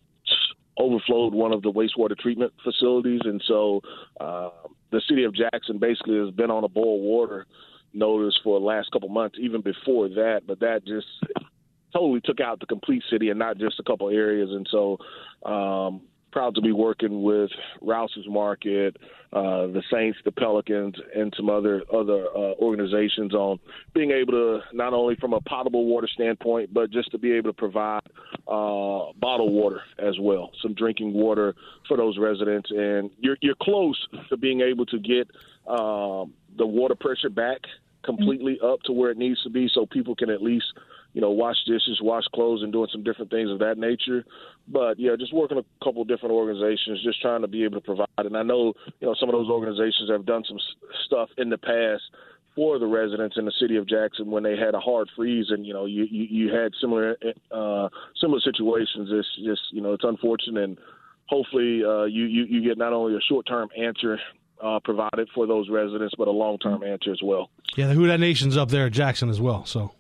overflowed 0.78 1.34
one 1.34 1.54
of 1.54 1.62
the 1.62 1.72
wastewater 1.72 2.18
treatment 2.18 2.54
facilities, 2.64 3.22
and 3.26 3.44
so 3.48 3.82
uh, 4.20 4.50
the 4.92 5.02
city 5.08 5.24
of 5.24 5.34
Jackson 5.34 5.78
basically 5.78 6.18
has 6.18 6.32
been 6.32 6.52
on 6.52 6.64
a 6.64 6.70
boil 6.70 7.00
water 7.00 7.46
notice 7.94 8.38
for 8.44 8.60
the 8.60 8.66
last 8.66 8.92
couple 8.92 9.10
months, 9.10 9.38
even 9.40 9.62
before 9.62 10.10
that. 10.10 10.42
But 10.46 10.60
that 10.60 10.86
just 10.86 11.08
totally 11.94 12.22
took 12.22 12.40
out 12.40 12.60
the 12.60 12.66
complete 12.66 13.04
city 13.10 13.30
and 13.30 13.40
not 13.40 13.58
just 13.58 13.80
a 13.80 13.84
couple 13.84 14.10
areas. 14.10 14.50
And 14.52 14.68
so, 14.72 14.98
um, 15.50 16.02
proud 16.32 16.56
to 16.56 16.62
be 16.62 16.72
working 16.72 17.24
with 17.24 17.52
Rouse's 17.82 18.28
Market, 18.28 18.98
uh, 19.34 19.68
the 19.68 19.84
Saints, 19.92 20.18
the 20.26 20.32
Pelicans, 20.32 20.96
and 21.16 21.34
some 21.38 21.50
other 21.50 21.84
other 21.94 22.28
uh, 22.28 22.54
organizations 22.60 23.34
on 23.34 23.60
being 23.94 24.12
able 24.12 24.34
to 24.34 24.60
not 24.74 24.94
only 24.94 25.16
from 25.16 25.34
a 25.34 25.42
potable 25.42 25.86
water 25.86 26.08
standpoint, 26.08 26.74
but 26.74 26.92
just 26.92 27.12
to 27.12 27.18
be 27.18 27.32
able 27.34 27.50
to 27.50 27.58
provide 27.58 28.02
uh, 28.48 29.12
bottled 29.20 29.52
water 29.52 29.82
as 30.00 30.20
well, 30.20 30.52
some 30.62 30.74
drinking 30.74 31.14
water 31.14 31.56
for 31.88 31.98
those 31.98 32.18
residents. 32.18 32.70
And 32.72 33.12
you're 33.20 33.38
you're 33.42 33.56
close 33.62 34.08
to 34.30 34.38
being 34.38 34.62
able 34.62 34.86
to 34.88 35.00
get 35.00 35.30
um, 35.68 36.34
the 36.58 36.66
water 36.66 36.96
pressure 36.96 37.30
back 37.30 37.60
completely 38.04 38.60
up 38.64 38.82
to 38.84 38.92
where 38.92 39.12
it 39.12 39.18
needs 39.18 39.42
to 39.44 39.50
be, 39.50 39.70
so 39.74 39.86
people 39.86 40.16
can 40.16 40.30
at 40.30 40.42
least 40.42 40.74
you 41.14 41.22
know, 41.22 41.32
wash 41.32 41.58
dishes, 41.66 42.00
wash 42.02 42.24
clothes, 42.34 42.64
and 42.64 42.72
doing 42.72 42.88
some 42.92 43.04
different 43.04 43.32
things 43.32 43.50
of 43.50 43.60
that 43.60 43.78
nature. 43.78 44.24
But 44.68 45.00
yeah, 45.00 45.12
just 45.20 45.34
working 45.34 45.58
a 45.58 45.86
couple 45.86 46.04
different 46.06 46.34
organizations, 46.34 47.04
just 47.04 47.22
trying 47.22 47.42
to 47.42 47.48
be 47.48 47.64
able 47.64 47.80
to 47.80 47.86
provide. 47.86 48.08
And 48.18 48.38
I 48.38 48.44
know, 48.44 48.74
you 49.00 49.08
know, 49.08 49.16
some 49.20 49.30
of 49.30 49.34
those 49.34 49.50
organizations 49.50 50.10
have 50.10 50.26
done 50.26 50.44
some 50.48 50.58
stuff 51.06 51.30
in 51.38 51.50
the 51.50 51.58
past 51.58 52.04
for 52.56 52.80
the 52.80 52.86
residents 52.86 53.38
in 53.38 53.46
the 53.46 53.54
city 53.60 53.78
of 53.78 53.88
Jackson 53.88 54.30
when 54.30 54.44
they 54.44 54.58
had 54.58 54.76
a 54.76 54.80
hard 54.80 55.10
freeze, 55.16 55.48
and 55.50 55.66
you 55.66 55.74
know, 55.74 55.86
you 55.86 56.06
you, 56.10 56.28
you 56.30 56.54
had 56.54 56.72
similar 56.80 57.18
uh, 57.52 57.90
similar 58.20 58.40
situations. 58.42 59.10
It's 59.12 59.28
just 59.44 59.62
you 59.72 59.82
know, 59.82 59.94
it's 59.94 60.04
unfortunate, 60.04 60.64
and 60.64 60.78
hopefully, 61.28 61.84
uh, 61.84 62.04
you, 62.04 62.26
you 62.26 62.46
you 62.46 62.64
get 62.64 62.78
not 62.78 62.94
only 62.94 63.16
a 63.16 63.22
short 63.22 63.46
term 63.46 63.70
answer. 63.78 64.20
Uh, 64.64 64.80
provided 64.84 65.28
for 65.34 65.48
those 65.48 65.68
residents, 65.72 66.14
but 66.20 66.28
a 66.28 66.32
long-term 66.32 66.84
answer 66.84 67.12
as 67.12 67.20
well. 67.24 67.50
Yeah, 67.76 67.88
the 67.88 67.96
Who 67.96 68.06
Dat 68.06 68.20
Nation's 68.20 68.56
up 68.56 68.70
there 68.70 68.86
at 68.86 68.92
Jackson 68.92 69.28
as 69.28 69.42
well. 69.42 69.66
So 69.66 69.92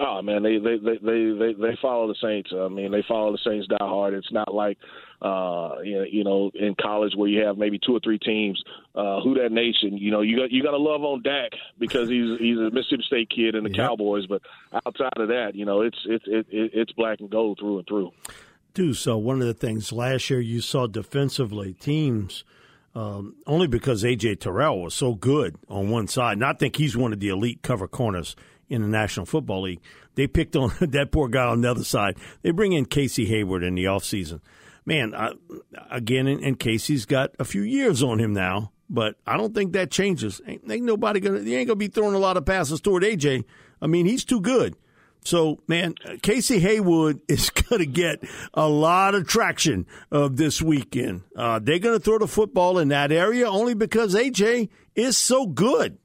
Oh 0.00 0.22
man, 0.22 0.42
they 0.44 0.58
they 0.58 0.76
they 0.78 0.98
they 1.02 1.32
they, 1.38 1.52
they 1.60 1.78
follow 1.82 2.06
the 2.06 2.14
Saints. 2.22 2.50
I 2.54 2.68
mean, 2.68 2.92
they 2.92 3.02
follow 3.08 3.32
the 3.32 3.38
Saints 3.44 3.66
die 3.66 3.76
hard. 3.80 4.14
It's 4.14 4.30
not 4.32 4.54
like 4.54 4.78
uh 5.20 5.80
you 5.82 6.22
know, 6.22 6.52
in 6.54 6.76
college 6.80 7.14
where 7.16 7.28
you 7.28 7.44
have 7.44 7.58
maybe 7.58 7.80
two 7.84 7.96
or 7.96 8.00
three 8.00 8.18
teams. 8.20 8.62
Uh 8.94 9.20
who 9.20 9.34
that 9.34 9.50
nation, 9.50 9.98
you 9.98 10.10
know, 10.12 10.20
you 10.20 10.36
got 10.38 10.52
you 10.52 10.62
got 10.62 10.70
to 10.70 10.76
love 10.78 11.02
on 11.02 11.22
Dak 11.22 11.50
because 11.78 12.08
he's 12.08 12.38
he's 12.38 12.58
a 12.58 12.70
Mississippi 12.70 13.02
State 13.06 13.30
kid 13.30 13.54
and 13.56 13.66
the 13.66 13.70
Yep. 13.70 13.88
Cowboys, 13.88 14.26
but 14.26 14.40
outside 14.86 15.16
of 15.16 15.28
that, 15.28 15.52
you 15.54 15.64
know, 15.64 15.80
it's 15.82 15.98
it's 16.06 16.24
it, 16.28 16.46
it, 16.50 16.70
it's 16.74 16.92
black 16.92 17.18
and 17.20 17.28
gold 17.30 17.58
through 17.58 17.78
and 17.78 17.86
through. 17.88 18.12
do. 18.74 18.94
So 18.94 19.18
one 19.18 19.40
of 19.40 19.48
the 19.48 19.54
things 19.54 19.90
last 19.90 20.30
year 20.30 20.40
you 20.40 20.60
saw 20.60 20.86
defensively 20.86 21.72
teams 21.74 22.44
um, 22.94 23.34
only 23.46 23.66
because 23.66 24.04
AJ 24.04 24.40
Terrell 24.40 24.80
was 24.80 24.94
so 24.94 25.14
good 25.14 25.56
on 25.68 25.90
one 25.90 26.06
side, 26.06 26.34
and 26.34 26.44
I 26.44 26.52
think 26.52 26.76
he's 26.76 26.96
one 26.96 27.12
of 27.12 27.18
the 27.20 27.28
elite 27.28 27.62
cover 27.62 27.86
corners 27.88 28.36
in 28.68 28.82
the 28.82 28.88
National 28.88 29.26
Football 29.26 29.62
League. 29.62 29.80
They 30.14 30.26
picked 30.26 30.56
on 30.56 30.72
that 30.80 31.12
poor 31.12 31.28
guy 31.28 31.46
on 31.46 31.60
the 31.60 31.70
other 31.70 31.84
side. 31.84 32.16
They 32.42 32.50
bring 32.50 32.72
in 32.72 32.86
Casey 32.86 33.26
Hayward 33.26 33.62
in 33.62 33.74
the 33.74 33.84
offseason. 33.84 34.40
Man, 34.84 35.14
I, 35.14 35.32
again, 35.90 36.26
and, 36.26 36.58
Casey's 36.58 37.04
got 37.04 37.32
a 37.38 37.44
few 37.44 37.60
years 37.60 38.02
on 38.02 38.18
him 38.18 38.32
now, 38.32 38.72
but 38.88 39.16
I 39.26 39.36
don't 39.36 39.54
think 39.54 39.74
that 39.74 39.90
changes. 39.90 40.40
Ain't, 40.46 40.62
ain't 40.70 40.84
nobody 40.84 41.20
gonna. 41.20 41.40
They 41.40 41.56
ain't 41.56 41.68
gonna 41.68 41.76
be 41.76 41.88
throwing 41.88 42.14
a 42.14 42.18
lot 42.18 42.38
of 42.38 42.46
passes 42.46 42.80
toward 42.80 43.02
AJ. 43.02 43.44
I 43.82 43.86
mean, 43.86 44.06
he's 44.06 44.24
too 44.24 44.40
good. 44.40 44.76
So, 45.24 45.58
man, 45.68 45.94
Casey 46.22 46.58
Hayward 46.60 47.20
is 47.28 47.50
going 47.50 47.80
to 47.80 47.86
get 47.86 48.24
a 48.54 48.68
lot 48.68 49.14
of 49.14 49.26
traction 49.26 49.86
uh, 50.10 50.28
this 50.32 50.62
weekend. 50.62 51.22
Uh, 51.36 51.58
they're 51.58 51.78
going 51.78 51.98
to 51.98 52.02
throw 52.02 52.18
the 52.18 52.26
football 52.26 52.78
in 52.78 52.88
that 52.88 53.12
area 53.12 53.48
only 53.48 53.74
because 53.74 54.14
AJ 54.14 54.70
is 54.94 55.18
so 55.18 55.46
good. 55.46 55.98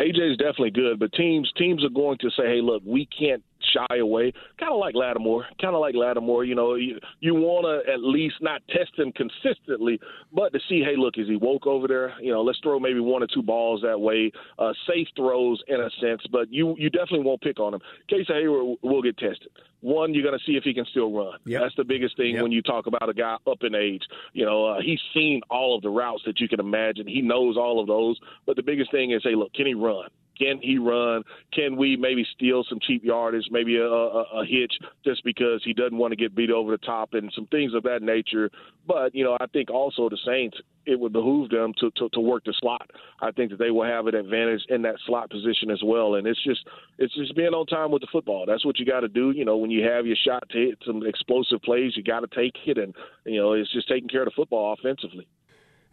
AJ 0.00 0.32
is 0.32 0.36
definitely 0.36 0.70
good, 0.70 0.98
but 0.98 1.12
teams 1.12 1.50
teams 1.56 1.84
are 1.84 1.88
going 1.88 2.18
to 2.18 2.30
say, 2.30 2.46
"Hey, 2.46 2.60
look, 2.60 2.82
we 2.84 3.06
can't 3.06 3.42
shy 3.76 3.96
away." 3.96 4.32
Kind 4.58 4.72
of 4.72 4.78
like 4.78 4.94
Lattimore, 4.94 5.46
kind 5.60 5.74
of 5.74 5.80
like 5.80 5.94
Lattimore. 5.94 6.44
You 6.44 6.54
know, 6.54 6.74
you 6.74 6.98
you 7.20 7.34
want 7.34 7.66
to 7.66 7.92
at 7.92 8.00
least 8.00 8.36
not 8.40 8.62
test 8.68 8.92
him 8.96 9.12
consistently, 9.12 10.00
but 10.32 10.52
to 10.52 10.60
see, 10.68 10.80
hey, 10.80 10.96
look, 10.96 11.18
is 11.18 11.28
he 11.28 11.36
woke 11.36 11.66
over 11.66 11.86
there? 11.86 12.14
You 12.20 12.32
know, 12.32 12.42
let's 12.42 12.58
throw 12.60 12.78
maybe 12.78 13.00
one 13.00 13.22
or 13.22 13.28
two 13.32 13.42
balls 13.42 13.82
that 13.82 14.00
way, 14.00 14.32
uh, 14.58 14.72
safe 14.86 15.08
throws 15.16 15.62
in 15.68 15.80
a 15.80 15.90
sense, 16.00 16.22
but 16.30 16.52
you 16.52 16.74
you 16.78 16.90
definitely 16.90 17.24
won't 17.24 17.40
pick 17.40 17.60
on 17.60 17.74
him. 17.74 17.80
Casey 18.08 18.32
Hayward 18.32 18.78
will 18.82 19.02
get 19.02 19.18
tested 19.18 19.50
one, 19.86 20.14
you're 20.14 20.24
going 20.24 20.38
to 20.38 20.44
see 20.44 20.56
if 20.56 20.64
he 20.64 20.74
can 20.74 20.84
still 20.86 21.12
run. 21.12 21.38
Yep. 21.44 21.62
That's 21.62 21.76
the 21.76 21.84
biggest 21.84 22.16
thing 22.16 22.34
yep. 22.34 22.42
when 22.42 22.52
you 22.52 22.60
talk 22.62 22.86
about 22.86 23.08
a 23.08 23.14
guy 23.14 23.36
up 23.46 23.58
in 23.62 23.74
age. 23.74 24.02
You 24.32 24.44
know, 24.44 24.66
uh, 24.66 24.80
he's 24.80 25.00
seen 25.14 25.42
all 25.48 25.76
of 25.76 25.82
the 25.82 25.90
routes 25.90 26.22
that 26.26 26.40
you 26.40 26.48
can 26.48 26.58
imagine. 26.60 27.06
He 27.06 27.22
knows 27.22 27.56
all 27.56 27.80
of 27.80 27.86
those. 27.86 28.18
But 28.46 28.56
the 28.56 28.62
biggest 28.62 28.90
thing 28.90 29.12
is, 29.12 29.22
hey, 29.22 29.34
look, 29.36 29.52
can 29.54 29.66
he 29.66 29.74
run? 29.74 30.08
Can 30.38 30.58
he 30.62 30.78
run? 30.78 31.22
Can 31.52 31.76
we 31.76 31.96
maybe 31.96 32.26
steal 32.34 32.64
some 32.68 32.78
cheap 32.80 33.04
yardage, 33.04 33.46
maybe 33.50 33.76
a, 33.76 33.86
a, 33.86 34.22
a 34.40 34.44
hitch, 34.46 34.74
just 35.04 35.24
because 35.24 35.62
he 35.64 35.72
doesn't 35.72 35.96
want 35.96 36.12
to 36.12 36.16
get 36.16 36.34
beat 36.34 36.50
over 36.50 36.72
the 36.72 36.78
top 36.78 37.14
and 37.14 37.32
some 37.34 37.46
things 37.46 37.74
of 37.74 37.82
that 37.84 38.02
nature? 38.02 38.50
But 38.86 39.14
you 39.14 39.24
know, 39.24 39.36
I 39.40 39.46
think 39.46 39.70
also 39.70 40.08
the 40.08 40.18
Saints 40.26 40.58
it 40.86 40.98
would 40.98 41.12
behoove 41.12 41.50
them 41.50 41.72
to, 41.80 41.90
to, 41.96 42.08
to 42.10 42.20
work 42.20 42.44
the 42.44 42.54
slot. 42.60 42.90
I 43.20 43.32
think 43.32 43.50
that 43.50 43.58
they 43.58 43.70
will 43.70 43.84
have 43.84 44.06
an 44.06 44.14
advantage 44.14 44.62
in 44.68 44.82
that 44.82 44.94
slot 45.04 45.30
position 45.30 45.70
as 45.70 45.80
well. 45.84 46.14
And 46.14 46.26
it's 46.26 46.42
just 46.44 46.60
it's 46.98 47.14
just 47.14 47.34
being 47.34 47.48
on 47.48 47.66
time 47.66 47.90
with 47.90 48.02
the 48.02 48.08
football. 48.10 48.44
That's 48.46 48.64
what 48.64 48.78
you 48.78 48.86
got 48.86 49.00
to 49.00 49.08
do. 49.08 49.32
You 49.32 49.44
know, 49.44 49.56
when 49.56 49.70
you 49.70 49.84
have 49.84 50.06
your 50.06 50.16
shot 50.16 50.48
to 50.50 50.58
hit 50.58 50.78
some 50.86 51.04
explosive 51.04 51.60
plays, 51.62 51.96
you 51.96 52.02
got 52.02 52.20
to 52.20 52.28
take 52.28 52.54
it, 52.66 52.78
and 52.78 52.94
you 53.24 53.40
know, 53.40 53.52
it's 53.52 53.72
just 53.72 53.88
taking 53.88 54.08
care 54.08 54.22
of 54.22 54.26
the 54.26 54.36
football 54.36 54.74
offensively. 54.78 55.26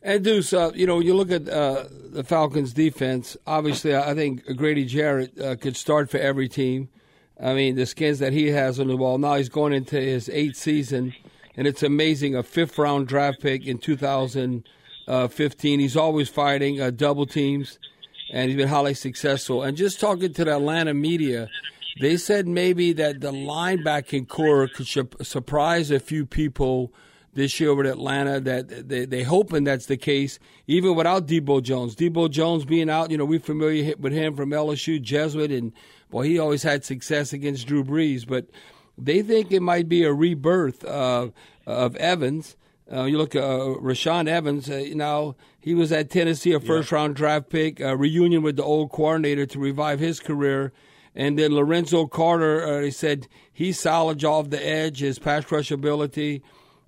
And 0.05 0.21
Deuce, 0.21 0.51
uh, 0.51 0.71
you 0.75 0.85
know, 0.85 0.99
you 0.99 1.13
look 1.13 1.31
at 1.31 1.47
uh, 1.47 1.85
the 1.89 2.25
Falcons' 2.25 2.73
defense. 2.73 3.37
Obviously, 3.47 3.95
I 3.95 4.13
think 4.13 4.45
Grady 4.57 4.83
Jarrett 4.83 5.39
uh, 5.39 5.55
could 5.55 5.77
start 5.77 6.09
for 6.09 6.17
every 6.17 6.49
team. 6.49 6.89
I 7.41 7.53
mean, 7.53 7.75
the 7.75 7.85
skins 7.85 8.19
that 8.19 8.33
he 8.33 8.47
has 8.47 8.81
on 8.81 8.87
the 8.87 8.97
wall. 8.97 9.17
Now 9.17 9.35
he's 9.35 9.47
going 9.47 9.71
into 9.71 9.95
his 9.95 10.27
eighth 10.27 10.57
season, 10.57 11.13
and 11.55 11.65
it's 11.65 11.83
amazing. 11.83 12.35
A 12.35 12.43
fifth 12.43 12.77
round 12.77 13.07
draft 13.07 13.41
pick 13.41 13.65
in 13.65 13.77
2015. 13.77 14.63
Uh, 15.07 15.27
he's 15.79 15.97
always 15.97 16.27
fighting 16.27 16.81
uh, 16.81 16.91
double 16.91 17.25
teams, 17.25 17.79
and 18.33 18.49
he's 18.49 18.57
been 18.57 18.67
highly 18.67 18.95
successful. 18.95 19.63
And 19.63 19.77
just 19.77 20.01
talking 20.01 20.33
to 20.33 20.43
the 20.43 20.57
Atlanta 20.57 20.93
media, 20.93 21.47
they 22.01 22.17
said 22.17 22.45
maybe 22.45 22.91
that 22.91 23.21
the 23.21 23.31
linebacking 23.31 24.27
core 24.27 24.67
could 24.67 24.87
surprise 25.25 25.91
a 25.91 25.99
few 26.01 26.25
people 26.25 26.91
this 27.33 27.59
year 27.59 27.69
over 27.69 27.83
at 27.83 27.91
Atlanta. 27.91 28.39
That 28.39 28.89
they 28.89 29.05
they 29.05 29.23
hoping 29.23 29.63
that's 29.63 29.85
the 29.85 29.97
case, 29.97 30.39
even 30.67 30.95
without 30.95 31.27
Debo 31.27 31.61
Jones. 31.61 31.95
Debo 31.95 32.29
Jones 32.29 32.65
being 32.65 32.89
out, 32.89 33.11
you 33.11 33.17
know, 33.17 33.25
we're 33.25 33.39
familiar 33.39 33.95
with 33.97 34.13
him 34.13 34.35
from 34.35 34.51
LSU, 34.51 35.01
Jesuit, 35.01 35.51
and 35.51 35.73
well, 36.11 36.23
he 36.23 36.39
always 36.39 36.63
had 36.63 36.83
success 36.85 37.33
against 37.33 37.67
Drew 37.67 37.83
Brees. 37.83 38.27
But 38.27 38.47
they 38.97 39.21
think 39.21 39.51
it 39.51 39.61
might 39.61 39.89
be 39.89 40.03
a 40.03 40.13
rebirth 40.13 40.85
uh, 40.85 41.29
of 41.65 41.95
Evans. 41.95 42.55
Uh, 42.91 43.05
you 43.05 43.17
look 43.17 43.35
at 43.35 43.43
uh, 43.43 43.75
Rashaan 43.79 44.27
Evans. 44.27 44.69
Uh, 44.69 44.85
now 44.93 45.35
he 45.59 45.73
was 45.73 45.91
at 45.91 46.09
Tennessee, 46.09 46.53
a 46.53 46.59
first 46.59 46.91
yeah. 46.91 46.97
round 46.97 47.15
draft 47.15 47.49
pick, 47.49 47.79
a 47.79 47.95
reunion 47.95 48.43
with 48.43 48.57
the 48.57 48.63
old 48.63 48.91
coordinator 48.91 49.45
to 49.47 49.59
revive 49.59 49.99
his 49.99 50.19
career. 50.19 50.73
And 51.15 51.37
then 51.37 51.53
Lorenzo 51.53 52.07
Carter, 52.07 52.63
uh, 52.63 52.81
they 52.81 52.91
said 52.91 53.27
he's 53.51 53.79
solid 53.79 54.23
off 54.23 54.49
the 54.49 54.63
edge, 54.63 54.99
his 54.99 55.19
pass 55.19 55.49
rush 55.51 55.71
ability 55.71 56.43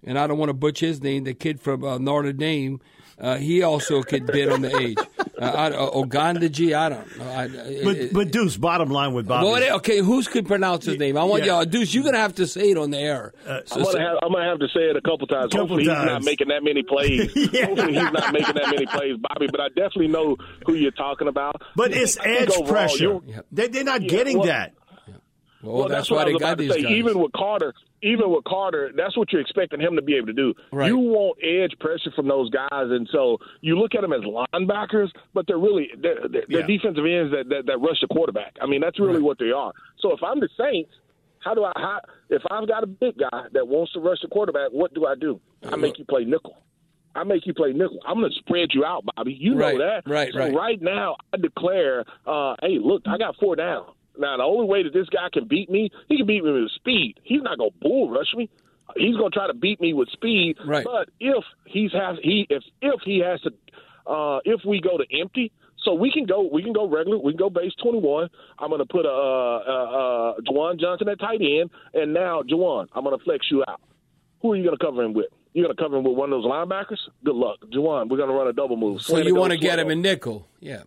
and 0.05 0.17
I 0.17 0.27
don't 0.27 0.37
want 0.37 0.49
to 0.49 0.53
butch 0.53 0.79
his 0.79 1.01
name, 1.01 1.23
the 1.23 1.33
kid 1.33 1.59
from 1.59 1.83
uh, 1.83 1.97
Notre 1.97 2.33
Dame, 2.33 2.79
uh, 3.17 3.37
he 3.37 3.63
also 3.63 4.03
could 4.03 4.25
bid 4.27 4.49
on 4.49 4.61
the 4.61 4.75
age. 4.77 4.97
Uh, 5.37 5.45
I, 5.45 5.71
uh, 5.71 5.91
Ogundeji, 5.91 6.73
I 6.73 6.89
don't 6.89 7.17
know. 7.17 7.29
I, 7.29 7.47
but, 7.83 7.95
it, 7.97 8.13
but 8.13 8.31
Deuce, 8.31 8.57
bottom 8.57 8.89
line 8.89 9.13
with 9.13 9.27
Bobby. 9.27 9.47
Well, 9.47 9.75
okay, 9.77 9.99
who's 9.99 10.27
could 10.27 10.47
pronounce 10.47 10.85
his 10.85 10.97
name? 10.97 11.17
I 11.17 11.23
want 11.23 11.43
yeah. 11.43 11.55
y'all, 11.55 11.65
Deuce. 11.65 11.93
You're 11.93 12.03
gonna 12.03 12.19
have 12.19 12.35
to 12.35 12.47
say 12.47 12.71
it 12.71 12.77
on 12.77 12.91
the 12.91 12.97
air. 12.97 13.33
Uh, 13.45 13.59
so, 13.65 13.75
I'm, 13.75 13.83
gonna 13.83 13.99
have, 13.99 14.17
I'm, 14.21 14.31
gonna 14.31 14.49
have, 14.49 14.59
to 14.59 14.67
say 14.69 14.81
it 14.81 14.95
a 14.95 15.01
couple 15.01 15.27
times. 15.27 15.51
Couple 15.51 15.59
Hopefully, 15.59 15.85
times. 15.85 15.99
he's 15.99 16.11
not 16.11 16.23
making 16.23 16.47
that 16.49 16.63
many 16.63 16.83
plays. 16.83 17.31
yeah. 17.53 17.65
Hopefully, 17.67 17.93
he's 17.93 18.11
not 18.11 18.33
making 18.33 18.55
that 18.55 18.69
many 18.69 18.85
plays, 18.85 19.17
Bobby. 19.17 19.47
But 19.51 19.61
I 19.61 19.67
definitely 19.69 20.07
know 20.07 20.37
who 20.65 20.75
you're 20.75 20.91
talking 20.91 21.27
about. 21.27 21.61
But 21.75 21.91
it's 21.91 22.17
edge 22.23 22.49
overall, 22.49 22.67
pressure. 22.67 23.19
They, 23.51 23.65
are 23.79 23.83
not 23.83 24.01
yeah, 24.03 24.07
getting 24.09 24.37
well, 24.37 24.47
that. 24.47 24.73
Well, 25.61 25.75
well, 25.75 25.87
that's, 25.89 26.09
that's 26.09 26.11
why 26.11 26.25
they 26.25 26.37
got 26.37 26.57
these 26.57 26.71
say. 26.71 26.83
guys. 26.83 26.91
Even 26.91 27.19
with 27.19 27.31
Carter, 27.31 27.73
even 28.05 28.29
with 28.29 28.43
Carter, 28.43 28.91
that's 28.95 29.17
what 29.17 29.33
you're 29.33 29.41
expecting 29.41 29.81
him 29.81 29.95
to 29.95 30.01
be 30.01 30.15
able 30.15 30.27
to 30.27 30.33
do. 30.33 30.53
Right. 30.71 30.87
You 30.87 30.97
want 30.97 31.39
edge 31.43 31.77
pressure 31.79 32.11
from 32.15 32.27
those 32.27 32.49
guys, 32.51 32.69
and 32.71 33.09
so 33.11 33.39
you 33.61 33.77
look 33.79 33.95
at 33.95 34.01
them 34.01 34.13
as 34.13 34.21
linebackers, 34.21 35.09
but 35.33 35.47
they're 35.47 35.57
really 35.57 35.89
they're, 35.99 36.27
they're, 36.29 36.43
yeah. 36.47 36.67
defensive 36.67 37.03
ends 37.03 37.33
that, 37.33 37.49
that, 37.49 37.65
that 37.65 37.77
rush 37.79 37.99
the 38.01 38.07
quarterback. 38.07 38.55
I 38.61 38.67
mean, 38.67 38.81
that's 38.81 38.99
really 38.99 39.15
right. 39.15 39.23
what 39.23 39.39
they 39.39 39.51
are. 39.51 39.73
So 39.99 40.11
if 40.13 40.19
I'm 40.23 40.39
the 40.39 40.49
Saints, 40.57 40.91
how 41.39 41.55
do 41.55 41.63
I? 41.63 41.71
How, 41.75 42.01
if 42.29 42.43
I've 42.49 42.67
got 42.67 42.83
a 42.83 42.87
big 42.87 43.17
guy 43.17 43.43
that 43.53 43.67
wants 43.67 43.93
to 43.93 43.99
rush 43.99 44.19
the 44.21 44.27
quarterback, 44.27 44.69
what 44.71 44.93
do 44.93 45.05
I 45.05 45.15
do? 45.15 45.41
I 45.63 45.75
make 45.75 45.97
you 45.97 46.05
play 46.05 46.25
nickel. 46.25 46.57
I 47.15 47.23
make 47.23 47.47
you 47.47 47.53
play 47.53 47.71
nickel. 47.71 47.99
I'm 48.05 48.19
going 48.19 48.31
to 48.31 48.39
spread 48.39 48.69
you 48.73 48.83
out, 48.83 49.05
Bobby. 49.15 49.37
You 49.39 49.55
right, 49.55 49.77
know 49.77 49.85
that. 49.85 50.03
Right, 50.05 50.31
so 50.33 50.39
right. 50.39 50.53
Right 50.53 50.81
now, 50.81 51.15
I 51.33 51.37
declare, 51.37 52.03
uh, 52.27 52.55
hey, 52.61 52.77
look, 52.81 53.03
I 53.05 53.17
got 53.17 53.35
four 53.37 53.55
down. 53.55 53.85
Now, 54.17 54.37
the 54.37 54.43
only 54.43 54.67
way 54.67 54.83
that 54.83 54.93
this 54.93 55.07
guy 55.09 55.27
can 55.31 55.47
beat 55.47 55.69
me, 55.69 55.89
he 56.09 56.17
can 56.17 56.25
beat 56.25 56.43
me 56.43 56.51
with 56.51 56.71
speed. 56.71 57.19
He's 57.23 57.41
not 57.41 57.57
going 57.57 57.71
to 57.71 57.77
bull 57.81 58.09
rush 58.09 58.33
me. 58.35 58.49
He's 58.95 59.15
going 59.15 59.31
to 59.31 59.35
try 59.35 59.47
to 59.47 59.53
beat 59.53 59.81
me 59.81 59.93
with 59.93 60.09
speed. 60.09 60.57
Right. 60.65 60.85
But 60.85 61.09
if 61.19 61.43
he's 61.65 61.91
has 61.93 62.17
he 62.21 62.45
if 62.49 62.63
if 62.81 63.01
he 63.03 63.19
has 63.19 63.41
to, 63.41 63.51
uh, 64.09 64.39
if 64.45 64.61
we 64.65 64.79
go 64.79 64.97
to 64.97 65.05
empty, 65.19 65.51
so 65.83 65.93
we 65.93 66.11
can 66.11 66.25
go 66.25 66.47
we 66.51 66.63
can 66.63 66.73
go 66.73 66.87
regular. 66.87 67.17
We 67.17 67.33
can 67.33 67.39
go 67.39 67.49
base 67.49 67.73
twenty 67.81 67.99
one. 67.99 68.29
I'm 68.59 68.69
going 68.69 68.79
to 68.79 68.85
put 68.85 69.05
a 69.05 69.09
uh, 69.09 69.57
uh, 69.67 70.31
uh, 70.31 70.33
Juwan 70.49 70.79
Johnson 70.79 71.09
at 71.09 71.19
tight 71.19 71.41
end, 71.41 71.71
and 71.93 72.13
now 72.13 72.41
Juwan, 72.43 72.87
I'm 72.93 73.03
going 73.03 73.17
to 73.17 73.23
flex 73.23 73.47
you 73.51 73.63
out. 73.67 73.81
Who 74.41 74.53
are 74.53 74.55
you 74.55 74.63
going 74.63 74.77
to 74.77 74.83
cover 74.83 75.03
him 75.03 75.13
with? 75.13 75.27
You're 75.53 75.65
going 75.65 75.75
to 75.75 75.81
cover 75.81 75.97
him 75.97 76.03
with 76.03 76.17
one 76.17 76.31
of 76.33 76.41
those 76.41 76.51
linebackers? 76.51 76.99
Good 77.23 77.35
luck, 77.35 77.59
Juwan. 77.73 78.09
We're 78.09 78.17
going 78.17 78.29
to 78.29 78.35
run 78.35 78.47
a 78.47 78.53
double 78.53 78.77
move. 78.77 79.01
So 79.01 79.17
you 79.17 79.35
want 79.35 79.51
to 79.51 79.57
get 79.57 79.79
him 79.79 79.89
in 79.89 80.01
nickel? 80.01 80.47
Yeah. 80.59 80.83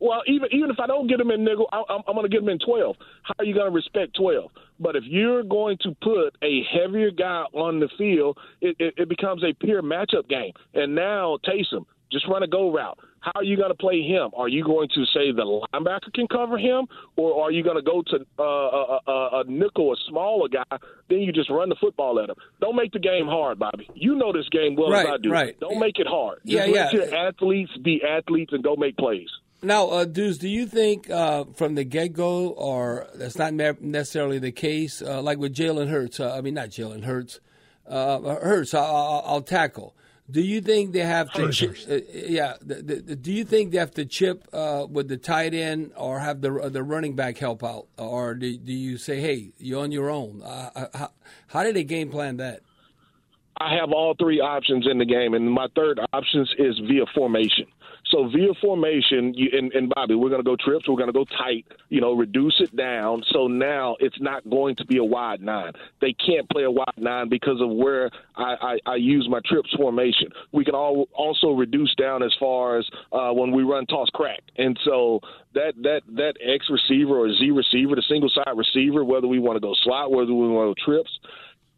Well, 0.00 0.22
even 0.26 0.48
even 0.52 0.70
if 0.70 0.80
I 0.80 0.86
don't 0.86 1.06
get 1.06 1.20
him 1.20 1.30
in 1.30 1.44
nickel, 1.44 1.68
I, 1.70 1.82
I'm, 1.88 2.02
I'm 2.08 2.14
going 2.14 2.24
to 2.24 2.30
get 2.30 2.42
him 2.42 2.48
in 2.48 2.58
12. 2.58 2.96
How 3.22 3.34
are 3.38 3.44
you 3.44 3.54
going 3.54 3.66
to 3.66 3.74
respect 3.74 4.16
12? 4.16 4.50
But 4.80 4.96
if 4.96 5.04
you're 5.06 5.42
going 5.42 5.76
to 5.82 5.94
put 6.02 6.34
a 6.42 6.62
heavier 6.72 7.10
guy 7.10 7.44
on 7.52 7.80
the 7.80 7.88
field, 7.98 8.38
it, 8.62 8.76
it, 8.78 8.94
it 8.96 9.08
becomes 9.08 9.44
a 9.44 9.52
pure 9.52 9.82
matchup 9.82 10.28
game. 10.28 10.52
And 10.72 10.94
now 10.94 11.38
Taysom, 11.46 11.84
just 12.10 12.26
run 12.28 12.42
a 12.42 12.48
go 12.48 12.72
route. 12.72 12.98
How 13.20 13.32
are 13.34 13.44
you 13.44 13.58
going 13.58 13.68
to 13.68 13.74
play 13.74 14.00
him? 14.02 14.30
Are 14.34 14.48
you 14.48 14.64
going 14.64 14.88
to 14.94 15.04
say 15.04 15.30
the 15.30 15.44
linebacker 15.74 16.12
can 16.14 16.26
cover 16.26 16.56
him, 16.56 16.86
or 17.16 17.44
are 17.44 17.50
you 17.50 17.62
going 17.62 17.76
to 17.76 17.82
go 17.82 18.02
to 18.02 18.26
uh, 18.38 18.42
a, 18.42 18.98
a, 19.06 19.40
a 19.40 19.44
nickel, 19.46 19.92
a 19.92 19.96
smaller 20.08 20.48
guy? 20.48 20.78
Then 21.10 21.18
you 21.18 21.30
just 21.30 21.50
run 21.50 21.68
the 21.68 21.76
football 21.78 22.18
at 22.20 22.30
him. 22.30 22.36
Don't 22.62 22.76
make 22.76 22.92
the 22.92 22.98
game 22.98 23.26
hard, 23.26 23.58
Bobby. 23.58 23.90
You 23.94 24.14
know 24.14 24.32
this 24.32 24.48
game 24.48 24.74
well 24.74 24.90
right, 24.90 25.06
as 25.06 25.12
I 25.12 25.16
do. 25.22 25.30
Right. 25.30 25.60
Don't 25.60 25.78
make 25.78 25.98
it 25.98 26.06
hard. 26.06 26.38
Just 26.46 26.54
yeah, 26.54 26.72
let 26.72 26.94
yeah. 26.94 27.00
your 27.00 27.14
athletes 27.14 27.72
be 27.84 28.00
athletes 28.02 28.54
and 28.54 28.64
go 28.64 28.74
make 28.74 28.96
plays. 28.96 29.28
Now, 29.62 29.88
uh, 29.88 30.04
Deuce, 30.06 30.38
do 30.38 30.48
you 30.48 30.66
think 30.66 31.10
uh, 31.10 31.44
from 31.54 31.74
the 31.74 31.84
get 31.84 32.14
go, 32.14 32.48
or 32.48 33.08
that's 33.14 33.36
not 33.36 33.52
necessarily 33.52 34.38
the 34.38 34.52
case, 34.52 35.02
uh, 35.02 35.20
like 35.20 35.38
with 35.38 35.54
Jalen 35.54 35.88
Hurts? 35.88 36.18
Uh, 36.18 36.34
I 36.34 36.40
mean, 36.40 36.54
not 36.54 36.70
Jalen 36.70 37.04
Hurts. 37.04 37.40
Uh, 37.86 38.20
Hurts, 38.36 38.72
I'll, 38.72 39.22
I'll, 39.26 39.42
tackle. 39.42 39.94
Do 40.30 40.40
you 40.40 40.60
think 40.60 40.92
they 40.92 41.00
have 41.00 41.30
to? 41.32 41.50
Chip, 41.50 41.76
uh, 41.90 41.98
yeah. 42.12 42.54
The, 42.62 43.02
the, 43.02 43.16
do 43.16 43.32
you 43.32 43.44
think 43.44 43.72
they 43.72 43.78
have 43.78 43.92
to 43.94 44.06
chip 44.06 44.48
uh, 44.52 44.86
with 44.88 45.08
the 45.08 45.16
tight 45.16 45.52
end, 45.52 45.92
or 45.96 46.20
have 46.20 46.40
the 46.40 46.70
the 46.70 46.82
running 46.84 47.16
back 47.16 47.36
help 47.36 47.64
out, 47.64 47.88
or 47.98 48.34
do, 48.34 48.56
do 48.56 48.72
you 48.72 48.96
say, 48.96 49.20
"Hey, 49.20 49.52
you're 49.58 49.82
on 49.82 49.90
your 49.90 50.08
own"? 50.08 50.40
how, 50.42 51.10
how 51.48 51.64
did 51.64 51.74
they 51.74 51.84
game 51.84 52.10
plan 52.10 52.36
that? 52.36 52.60
I 53.60 53.74
have 53.74 53.92
all 53.92 54.14
three 54.18 54.40
options 54.40 54.86
in 54.90 54.98
the 54.98 55.04
game, 55.04 55.34
and 55.34 55.50
my 55.50 55.66
third 55.74 56.00
option 56.12 56.46
is 56.58 56.78
via 56.88 57.04
formation. 57.14 57.66
So 58.10 58.28
via 58.28 58.54
formation, 58.60 59.32
you, 59.34 59.50
and, 59.52 59.72
and 59.72 59.92
Bobby, 59.94 60.14
we're 60.14 60.28
going 60.28 60.42
to 60.42 60.48
go 60.48 60.56
trips. 60.56 60.88
We're 60.88 60.96
going 60.96 61.08
to 61.08 61.12
go 61.12 61.24
tight. 61.24 61.66
You 61.88 62.00
know, 62.00 62.12
reduce 62.12 62.60
it 62.60 62.74
down. 62.76 63.22
So 63.32 63.46
now 63.46 63.96
it's 64.00 64.20
not 64.20 64.48
going 64.48 64.76
to 64.76 64.84
be 64.84 64.98
a 64.98 65.04
wide 65.04 65.40
nine. 65.40 65.72
They 66.00 66.12
can't 66.12 66.48
play 66.50 66.64
a 66.64 66.70
wide 66.70 66.86
nine 66.96 67.28
because 67.28 67.60
of 67.60 67.70
where 67.70 68.10
I, 68.36 68.78
I, 68.86 68.92
I 68.92 68.94
use 68.96 69.28
my 69.30 69.40
trips 69.44 69.70
formation. 69.76 70.28
We 70.52 70.64
can 70.64 70.74
all 70.74 71.08
also 71.12 71.52
reduce 71.52 71.94
down 71.94 72.22
as 72.22 72.34
far 72.38 72.78
as 72.78 72.88
uh, 73.12 73.30
when 73.30 73.52
we 73.52 73.62
run 73.62 73.86
toss 73.86 74.08
crack, 74.10 74.40
and 74.56 74.78
so 74.84 75.20
that 75.54 75.74
that 75.82 76.02
that 76.14 76.34
X 76.42 76.66
receiver 76.70 77.18
or 77.18 77.32
Z 77.32 77.50
receiver, 77.50 77.94
the 77.94 78.04
single 78.08 78.30
side 78.30 78.56
receiver, 78.56 79.04
whether 79.04 79.26
we 79.26 79.38
want 79.38 79.56
to 79.56 79.60
go 79.60 79.74
slot, 79.82 80.10
whether 80.10 80.32
we 80.32 80.48
want 80.48 80.76
to 80.76 80.82
go 80.82 80.92
trips 80.92 81.10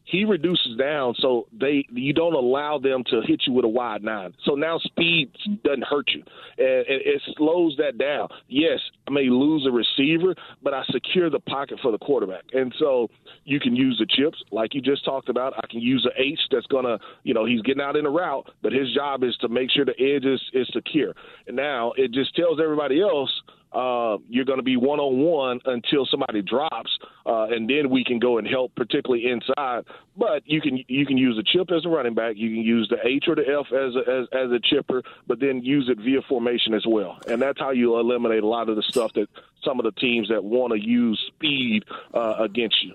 he 0.04 0.24
reduces 0.24 0.76
down 0.76 1.14
so 1.18 1.46
they 1.58 1.86
you 1.90 2.12
don't 2.12 2.34
allow 2.34 2.78
them 2.78 3.04
to 3.10 3.20
hit 3.22 3.42
you 3.46 3.52
with 3.52 3.64
a 3.64 3.68
wide 3.68 4.02
nine. 4.02 4.34
So 4.44 4.54
now 4.54 4.78
speed 4.78 5.30
doesn't 5.64 5.84
hurt 5.84 6.10
you, 6.14 6.22
and 6.58 6.84
it 6.88 7.22
slows 7.36 7.76
that 7.78 7.98
down. 7.98 8.28
Yes, 8.48 8.80
I 9.06 9.10
may 9.10 9.28
lose 9.28 9.66
a 9.66 9.70
receiver, 9.70 10.34
but 10.62 10.74
I 10.74 10.82
secure 10.90 11.30
the 11.30 11.40
pocket 11.40 11.78
for 11.80 11.92
the 11.92 11.98
quarterback, 11.98 12.44
and 12.52 12.74
so 12.78 13.08
you 13.44 13.60
can 13.60 13.76
use 13.76 13.96
the 13.98 14.06
chips 14.06 14.42
like 14.50 14.74
you 14.74 14.80
just 14.80 15.04
talked 15.04 15.28
about. 15.28 15.54
I 15.56 15.66
can 15.70 15.80
use 15.80 16.02
the 16.02 16.20
H 16.20 16.40
that's 16.50 16.66
gonna, 16.66 16.98
you 17.22 17.34
know, 17.34 17.44
he's 17.44 17.62
getting 17.62 17.82
out 17.82 17.96
in 17.96 18.04
the 18.04 18.10
route, 18.10 18.50
but 18.62 18.72
his 18.72 18.92
job 18.94 19.22
is 19.24 19.36
to 19.40 19.48
make 19.48 19.70
sure 19.70 19.84
the 19.84 19.98
edge 20.00 20.24
is, 20.24 20.40
is 20.52 20.68
secure. 20.72 21.14
And 21.46 21.56
now 21.56 21.92
it 21.96 22.12
just 22.12 22.34
tells 22.34 22.60
everybody 22.60 23.00
else 23.00 23.30
uh, 23.72 24.18
you're 24.28 24.44
going 24.44 24.58
to 24.58 24.64
be 24.64 24.76
one 24.76 25.00
on 25.00 25.18
one 25.18 25.60
until 25.64 26.06
somebody 26.06 26.42
drops, 26.42 26.90
uh, 27.26 27.44
and 27.44 27.68
then 27.68 27.90
we 27.90 28.04
can 28.04 28.18
go 28.18 28.38
and 28.38 28.46
help, 28.46 28.74
particularly 28.74 29.26
inside. 29.28 29.84
But 30.16 30.42
you 30.44 30.60
can 30.60 30.82
you 30.88 31.06
can 31.06 31.16
use 31.16 31.36
the 31.36 31.42
chip 31.42 31.70
as 31.70 31.86
a 31.86 31.88
running 31.88 32.14
back, 32.14 32.36
you 32.36 32.50
can 32.50 32.62
use 32.62 32.88
the 32.88 32.98
H 33.06 33.24
or 33.28 33.34
the 33.34 33.42
F 33.42 33.66
as 33.72 33.94
a, 33.94 34.10
as, 34.10 34.28
as 34.32 34.50
a 34.50 34.60
chipper, 34.62 35.02
but 35.26 35.40
then 35.40 35.62
use 35.62 35.88
it 35.88 35.98
via 35.98 36.20
formation 36.28 36.74
as 36.74 36.84
well, 36.86 37.18
and 37.28 37.40
that's 37.40 37.58
how 37.58 37.70
you 37.70 37.98
eliminate 37.98 38.42
a 38.42 38.46
lot 38.46 38.68
of 38.68 38.76
the 38.76 38.82
stuff 38.82 39.12
that 39.14 39.28
some 39.64 39.78
of 39.78 39.84
the 39.84 39.92
teams 40.00 40.28
that 40.28 40.42
want 40.42 40.72
to 40.72 40.78
use 40.78 41.18
speed 41.34 41.84
uh, 42.14 42.36
against 42.38 42.82
you. 42.82 42.94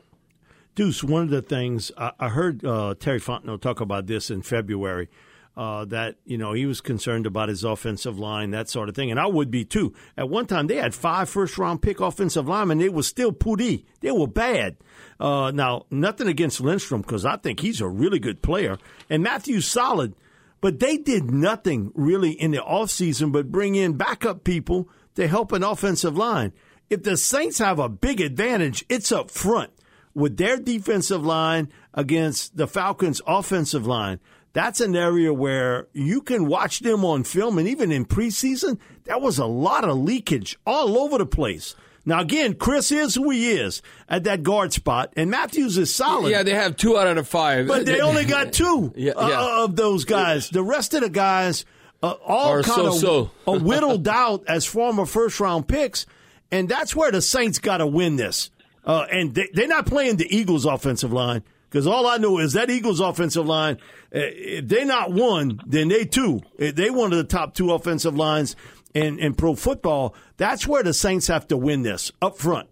Deuce, 0.75 1.03
one 1.03 1.23
of 1.23 1.29
the 1.29 1.41
things 1.41 1.91
I, 1.97 2.11
I 2.19 2.29
heard 2.29 2.63
uh, 2.63 2.93
Terry 2.99 3.19
Fontenot 3.19 3.61
talk 3.61 3.81
about 3.81 4.05
this 4.05 4.29
in 4.29 4.43
February 4.43 5.09
uh, 5.57 5.85
that 5.85 6.17
you 6.23 6.37
know 6.37 6.53
he 6.53 6.67
was 6.67 6.79
concerned 6.81 7.25
about 7.25 7.49
his 7.49 7.63
offensive 7.63 8.19
line, 8.19 8.51
that 8.51 8.69
sort 8.69 8.89
of 8.89 8.95
thing, 8.95 9.09
and 9.09 9.19
I 9.19 9.25
would 9.25 9.49
be 9.49 9.65
too. 9.65 9.93
At 10.15 10.29
one 10.29 10.45
time, 10.45 10.67
they 10.67 10.75
had 10.75 10.93
five 10.93 11.29
first 11.29 11.57
round 11.57 11.81
pick 11.81 11.99
offensive 11.99 12.47
linemen. 12.47 12.77
They 12.77 12.89
were 12.89 13.03
still 13.03 13.31
putty. 13.31 13.87
They 14.01 14.11
were 14.11 14.27
bad. 14.27 14.77
Uh, 15.19 15.51
now, 15.51 15.87
nothing 15.89 16.27
against 16.27 16.61
Lindstrom 16.61 17.01
because 17.01 17.25
I 17.25 17.37
think 17.37 17.59
he's 17.59 17.81
a 17.81 17.87
really 17.87 18.19
good 18.19 18.43
player, 18.43 18.77
and 19.09 19.23
Matthews 19.23 19.67
solid. 19.67 20.13
But 20.59 20.79
they 20.79 20.97
did 20.97 21.29
nothing 21.29 21.91
really 21.93 22.31
in 22.31 22.49
the 22.49 22.57
offseason 22.57 23.31
but 23.31 23.51
bring 23.51 23.75
in 23.75 23.93
backup 23.93 24.43
people 24.43 24.89
to 25.13 25.27
help 25.27 25.51
an 25.51 25.63
offensive 25.63 26.17
line. 26.17 26.51
If 26.89 27.03
the 27.03 27.15
Saints 27.15 27.59
have 27.59 27.77
a 27.77 27.89
big 27.89 28.21
advantage, 28.21 28.83
it's 28.89 29.11
up 29.11 29.29
front 29.29 29.71
with 30.15 30.37
their 30.37 30.57
defensive 30.57 31.23
line 31.23 31.69
against 31.93 32.57
the 32.57 32.67
Falcons' 32.67 33.21
offensive 33.27 33.85
line 33.85 34.19
that's 34.57 34.81
an 34.81 34.95
area 34.95 35.31
where 35.31 35.87
you 35.93 36.19
can 36.19 36.47
watch 36.47 36.79
them 36.79 37.05
on 37.05 37.23
film. 37.23 37.59
And 37.59 37.67
even 37.67 37.91
in 37.91 38.07
preseason, 38.07 38.79
there 39.03 39.19
was 39.19 39.37
a 39.37 39.45
lot 39.45 39.87
of 39.87 39.99
leakage 39.99 40.57
all 40.65 40.97
over 40.97 41.19
the 41.19 41.27
place. 41.27 41.75
Now, 42.07 42.21
again, 42.21 42.55
Chris 42.55 42.91
is 42.91 43.13
who 43.13 43.29
he 43.29 43.51
is 43.51 43.83
at 44.09 44.23
that 44.23 44.41
guard 44.41 44.73
spot, 44.73 45.13
and 45.15 45.29
Matthews 45.29 45.77
is 45.77 45.93
solid. 45.93 46.31
Yeah, 46.31 46.41
they 46.41 46.55
have 46.55 46.75
two 46.75 46.97
out 46.97 47.05
of 47.05 47.17
the 47.17 47.23
five. 47.23 47.67
But 47.67 47.85
they 47.85 47.99
only 47.99 48.25
got 48.25 48.51
two 48.51 48.93
yeah, 48.95 49.13
yeah. 49.15 49.41
Uh, 49.41 49.65
of 49.65 49.75
those 49.75 50.05
guys. 50.05 50.49
The 50.49 50.63
rest 50.63 50.95
of 50.95 51.01
the 51.01 51.09
guys 51.11 51.63
uh, 52.01 52.15
all 52.25 52.63
kind 52.63 52.87
of 52.87 53.31
whittled 53.61 54.07
out 54.07 54.43
as 54.47 54.65
former 54.65 55.05
first 55.05 55.39
round 55.39 55.67
picks, 55.67 56.07
and 56.51 56.67
that's 56.67 56.95
where 56.95 57.11
the 57.11 57.21
Saints 57.21 57.59
got 57.59 57.77
to 57.77 57.85
win 57.85 58.15
this. 58.15 58.49
Uh, 58.83 59.05
and 59.11 59.35
they, 59.35 59.49
they're 59.53 59.67
not 59.67 59.85
playing 59.85 60.15
the 60.15 60.35
Eagles' 60.35 60.65
offensive 60.65 61.13
line. 61.13 61.43
Because 61.69 61.87
all 61.87 62.07
I 62.07 62.17
know 62.17 62.39
is 62.39 62.53
that 62.53 62.69
Eagles 62.69 62.99
offensive 62.99 63.45
line, 63.45 63.77
eh, 64.11 64.29
if 64.33 64.67
they 64.67 64.85
not 64.85 65.11
one, 65.11 65.59
then 65.65 65.89
they 65.89 66.05
two. 66.05 66.41
If 66.57 66.75
they 66.75 66.89
one 66.89 67.11
of 67.11 67.17
the 67.17 67.23
top 67.23 67.53
two 67.53 67.73
offensive 67.73 68.15
lines 68.15 68.55
in, 68.93 69.19
in 69.19 69.33
pro 69.33 69.55
football. 69.55 70.15
That's 70.37 70.67
where 70.67 70.83
the 70.83 70.93
Saints 70.93 71.27
have 71.27 71.47
to 71.47 71.57
win 71.57 71.83
this 71.83 72.11
up 72.21 72.37
front. 72.37 72.69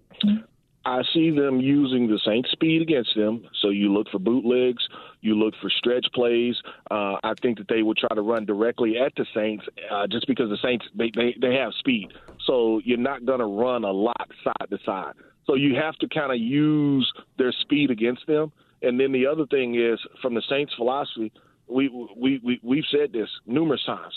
I 0.86 1.02
see 1.14 1.32
them 1.32 1.60
using 1.60 2.08
the 2.08 2.20
Saints' 2.26 2.52
speed 2.52 2.82
against 2.84 3.16
them. 3.16 3.48
So 3.62 3.70
you 3.70 3.92
look 3.92 4.08
for 4.12 4.20
bootlegs, 4.20 4.88
you 5.22 5.34
look 5.36 5.56
for 5.60 5.70
stretch 5.70 6.06
plays. 6.14 6.56
Uh, 6.92 7.16
I 7.24 7.34
think 7.42 7.58
that 7.58 7.68
they 7.68 7.82
will 7.82 7.96
try 7.96 8.14
to 8.14 8.22
run 8.22 8.46
directly 8.46 8.96
at 9.04 9.14
the 9.16 9.26
Saints, 9.34 9.66
uh, 9.92 10.06
just 10.08 10.28
because 10.28 10.50
the 10.50 10.60
Saints 10.64 10.86
they, 10.96 11.12
they 11.16 11.36
they 11.42 11.56
have 11.56 11.74
speed. 11.80 12.14
So 12.46 12.80
you're 12.86 13.00
not 13.00 13.26
going 13.26 13.40
to 13.40 13.46
run 13.46 13.84
a 13.84 13.92
lot 13.92 14.30
side 14.44 14.70
to 14.70 14.78
side. 14.86 15.14
So 15.48 15.56
you 15.56 15.76
have 15.76 15.96
to 15.96 16.08
kind 16.08 16.32
of 16.32 16.38
use 16.38 17.12
their 17.38 17.52
speed 17.52 17.90
against 17.90 18.28
them. 18.28 18.52
And 18.86 19.00
then 19.00 19.12
the 19.12 19.26
other 19.26 19.46
thing 19.48 19.76
is, 19.76 20.00
from 20.22 20.36
the 20.36 20.44
Saints' 20.48 20.74
philosophy, 20.78 21.32
we 21.68 21.90
we, 22.16 22.40
we 22.44 22.60
we've 22.64 22.84
said 22.92 23.12
this 23.12 23.30
numerous 23.46 23.84
times. 23.86 24.14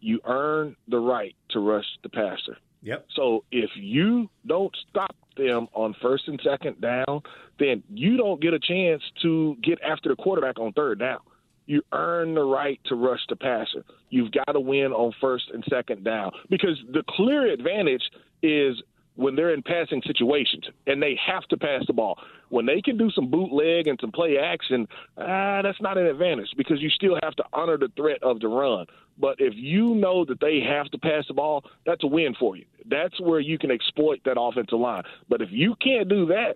You 0.00 0.20
earn 0.24 0.76
the 0.88 0.98
right 0.98 1.36
to 1.50 1.60
rush 1.60 1.84
the 2.02 2.08
passer. 2.08 2.56
Yep. 2.82 3.06
So 3.14 3.44
if 3.50 3.70
you 3.76 4.30
don't 4.46 4.74
stop 4.88 5.14
them 5.36 5.68
on 5.74 5.94
first 6.00 6.28
and 6.28 6.40
second 6.42 6.80
down, 6.80 7.22
then 7.58 7.82
you 7.92 8.16
don't 8.16 8.40
get 8.40 8.54
a 8.54 8.58
chance 8.58 9.02
to 9.22 9.56
get 9.62 9.78
after 9.82 10.08
the 10.08 10.16
quarterback 10.16 10.58
on 10.58 10.72
third 10.72 11.00
down. 11.00 11.18
You 11.66 11.82
earn 11.92 12.34
the 12.34 12.44
right 12.44 12.80
to 12.86 12.94
rush 12.94 13.20
the 13.28 13.36
passer. 13.36 13.84
You've 14.08 14.32
got 14.32 14.52
to 14.52 14.60
win 14.60 14.92
on 14.92 15.12
first 15.20 15.50
and 15.52 15.62
second 15.68 16.04
down 16.04 16.30
because 16.48 16.78
the 16.92 17.02
clear 17.10 17.52
advantage 17.52 18.02
is 18.42 18.80
when 19.18 19.34
they're 19.34 19.52
in 19.52 19.62
passing 19.62 20.00
situations 20.06 20.64
and 20.86 21.02
they 21.02 21.18
have 21.26 21.42
to 21.42 21.56
pass 21.56 21.82
the 21.88 21.92
ball. 21.92 22.16
When 22.50 22.66
they 22.66 22.80
can 22.80 22.96
do 22.96 23.10
some 23.10 23.28
bootleg 23.28 23.88
and 23.88 23.98
some 24.00 24.12
play 24.12 24.38
action, 24.38 24.86
ah, 25.16 25.60
that's 25.60 25.80
not 25.80 25.98
an 25.98 26.06
advantage 26.06 26.50
because 26.56 26.80
you 26.80 26.88
still 26.88 27.18
have 27.24 27.34
to 27.34 27.44
honor 27.52 27.76
the 27.76 27.88
threat 27.96 28.22
of 28.22 28.38
the 28.38 28.46
run. 28.46 28.86
But 29.18 29.40
if 29.40 29.54
you 29.56 29.96
know 29.96 30.24
that 30.24 30.38
they 30.40 30.60
have 30.60 30.88
to 30.92 30.98
pass 30.98 31.24
the 31.26 31.34
ball, 31.34 31.64
that's 31.84 32.04
a 32.04 32.06
win 32.06 32.36
for 32.38 32.56
you. 32.56 32.64
That's 32.86 33.20
where 33.20 33.40
you 33.40 33.58
can 33.58 33.72
exploit 33.72 34.20
that 34.24 34.40
offensive 34.40 34.78
line. 34.78 35.02
But 35.28 35.42
if 35.42 35.48
you 35.50 35.74
can't 35.82 36.08
do 36.08 36.26
that, 36.26 36.54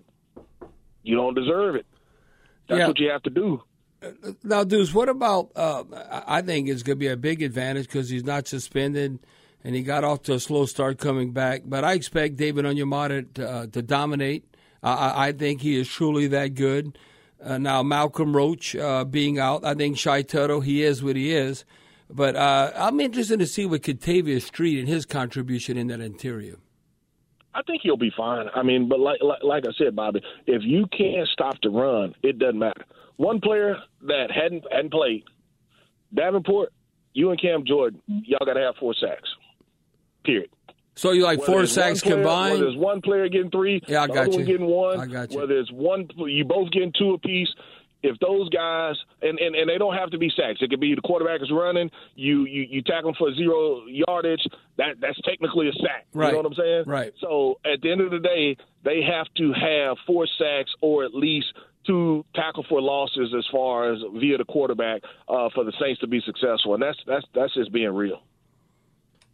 you 1.03 1.17
don't 1.17 1.35
deserve 1.35 1.75
it. 1.75 1.85
That's 2.69 2.79
yeah. 2.79 2.87
what 2.87 2.99
you 2.99 3.09
have 3.09 3.23
to 3.23 3.29
do. 3.29 3.61
Now, 4.41 4.63
Deuce, 4.63 4.93
what 4.93 5.09
about? 5.09 5.51
Uh, 5.53 5.83
I 6.25 6.41
think 6.41 6.69
it's 6.69 6.81
going 6.81 6.95
to 6.95 6.99
be 6.99 7.07
a 7.07 7.17
big 7.17 7.41
advantage 7.41 7.87
because 7.87 8.07
he's 8.07 8.23
not 8.23 8.47
suspended 8.47 9.19
and 9.63 9.75
he 9.75 9.81
got 9.81 10.03
off 10.03 10.23
to 10.23 10.33
a 10.33 10.39
slow 10.39 10.65
start 10.65 10.97
coming 10.97 11.31
back. 11.31 11.61
But 11.65 11.83
I 11.83 11.93
expect 11.93 12.37
David 12.37 12.65
Onyemata 12.65 13.33
to, 13.35 13.49
uh, 13.49 13.67
to 13.67 13.81
dominate. 13.81 14.45
I, 14.81 15.27
I, 15.27 15.31
think 15.31 15.61
he 15.61 15.79
is 15.79 15.87
truly 15.87 16.27
that 16.27 16.55
good. 16.55 16.97
Uh, 17.41 17.57
now 17.57 17.83
Malcolm 17.83 18.35
Roach 18.35 18.75
uh, 18.75 19.05
being 19.05 19.39
out, 19.39 19.63
I 19.63 19.73
think 19.75 19.97
Shy 19.97 20.21
Tuttle, 20.21 20.61
he 20.61 20.83
is 20.83 21.01
what 21.01 21.15
he 21.15 21.33
is. 21.33 21.63
But 22.09 22.35
uh, 22.35 22.71
I'm 22.75 22.99
interested 22.99 23.39
to 23.39 23.47
see 23.47 23.65
what 23.65 23.81
Kentavius 23.81 24.43
Street 24.43 24.79
and 24.79 24.87
his 24.87 25.05
contribution 25.05 25.77
in 25.77 25.87
that 25.87 26.01
interior. 26.01 26.57
I 27.55 27.61
think 27.63 27.81
he'll 27.83 27.97
be 27.97 28.11
fine. 28.15 28.47
I 28.53 28.63
mean, 28.63 28.89
but 28.89 28.99
like, 28.99 29.19
like 29.21 29.43
like 29.43 29.63
I 29.65 29.71
said, 29.77 29.95
Bobby, 29.95 30.21
if 30.47 30.63
you 30.63 30.87
can't 30.87 31.27
stop 31.31 31.55
the 31.61 31.69
run, 31.69 32.15
it 32.23 32.39
doesn't 32.39 32.57
matter. 32.57 32.83
One 33.17 33.39
player 33.39 33.77
that 34.01 34.31
hadn't 34.31 34.63
hadn't 34.71 34.91
played, 34.91 35.23
Davenport, 36.13 36.73
you 37.13 37.29
and 37.29 37.39
Cam 37.39 37.63
Jordan, 37.65 38.01
y'all 38.07 38.45
got 38.45 38.55
to 38.55 38.61
have 38.61 38.75
four 38.79 38.95
sacks. 38.99 39.29
Period. 40.23 40.49
So 40.95 41.11
you 41.11 41.23
like 41.23 41.39
whether 41.39 41.51
four 41.51 41.65
sacks 41.65 42.01
player, 42.01 42.15
combined? 42.15 42.53
Whether 42.53 42.65
there's 42.65 42.77
one 42.77 43.01
player 43.01 43.27
getting 43.27 43.49
three, 43.49 43.81
yeah, 43.87 44.03
I 44.03 44.07
got 44.07 44.31
you. 44.31 44.37
one 44.37 44.45
getting 44.45 44.67
one. 44.67 44.99
I 44.99 45.05
got 45.07 45.31
you. 45.31 45.39
Whether 45.39 45.57
it's 45.57 45.71
one, 45.71 46.07
you 46.17 46.45
both 46.45 46.71
getting 46.71 46.93
two 46.97 47.13
apiece. 47.13 47.49
If 48.05 48.19
those 48.19 48.49
guys 48.49 48.95
and, 49.21 49.39
and, 49.39 49.55
and 49.55 49.69
they 49.69 49.77
don't 49.77 49.95
have 49.95 50.11
to 50.11 50.17
be 50.17 50.29
sacks, 50.29 50.59
it 50.61 50.69
could 50.69 50.81
be 50.81 50.93
the 50.93 51.01
quarterback 51.01 51.41
is 51.41 51.49
running, 51.51 51.89
you 52.15 52.45
you 52.45 52.63
you 52.69 52.81
tackle 52.81 53.11
them 53.11 53.15
for 53.17 53.33
zero 53.33 53.85
yardage. 53.87 54.45
That 54.77 54.99
that's 54.99 55.19
technically 55.21 55.69
a 55.69 55.73
sack. 55.73 56.05
Right. 56.13 56.27
You 56.27 56.33
know 56.33 56.37
what 56.39 56.45
I'm 56.47 56.53
saying? 56.53 56.83
Right. 56.85 57.13
So 57.21 57.59
at 57.65 57.81
the 57.81 57.89
end 57.91 58.01
of 58.01 58.11
the 58.11 58.19
day, 58.19 58.57
they 58.83 59.01
have 59.01 59.27
to 59.37 59.53
have 59.53 59.97
four 60.05 60.27
sacks 60.37 60.71
or 60.81 61.05
at 61.05 61.15
least 61.15 61.47
two 61.87 62.25
tackle 62.35 62.65
for 62.67 62.81
losses 62.81 63.33
as 63.37 63.45
far 63.51 63.93
as 63.93 63.99
via 64.13 64.37
the 64.37 64.45
quarterback 64.45 65.01
uh, 65.27 65.49
for 65.55 65.63
the 65.63 65.73
Saints 65.79 66.01
to 66.01 66.07
be 66.07 66.21
successful, 66.25 66.73
and 66.73 66.83
that's 66.83 66.97
that's 67.07 67.25
that's 67.33 67.53
just 67.53 67.71
being 67.71 67.93
real. 67.93 68.21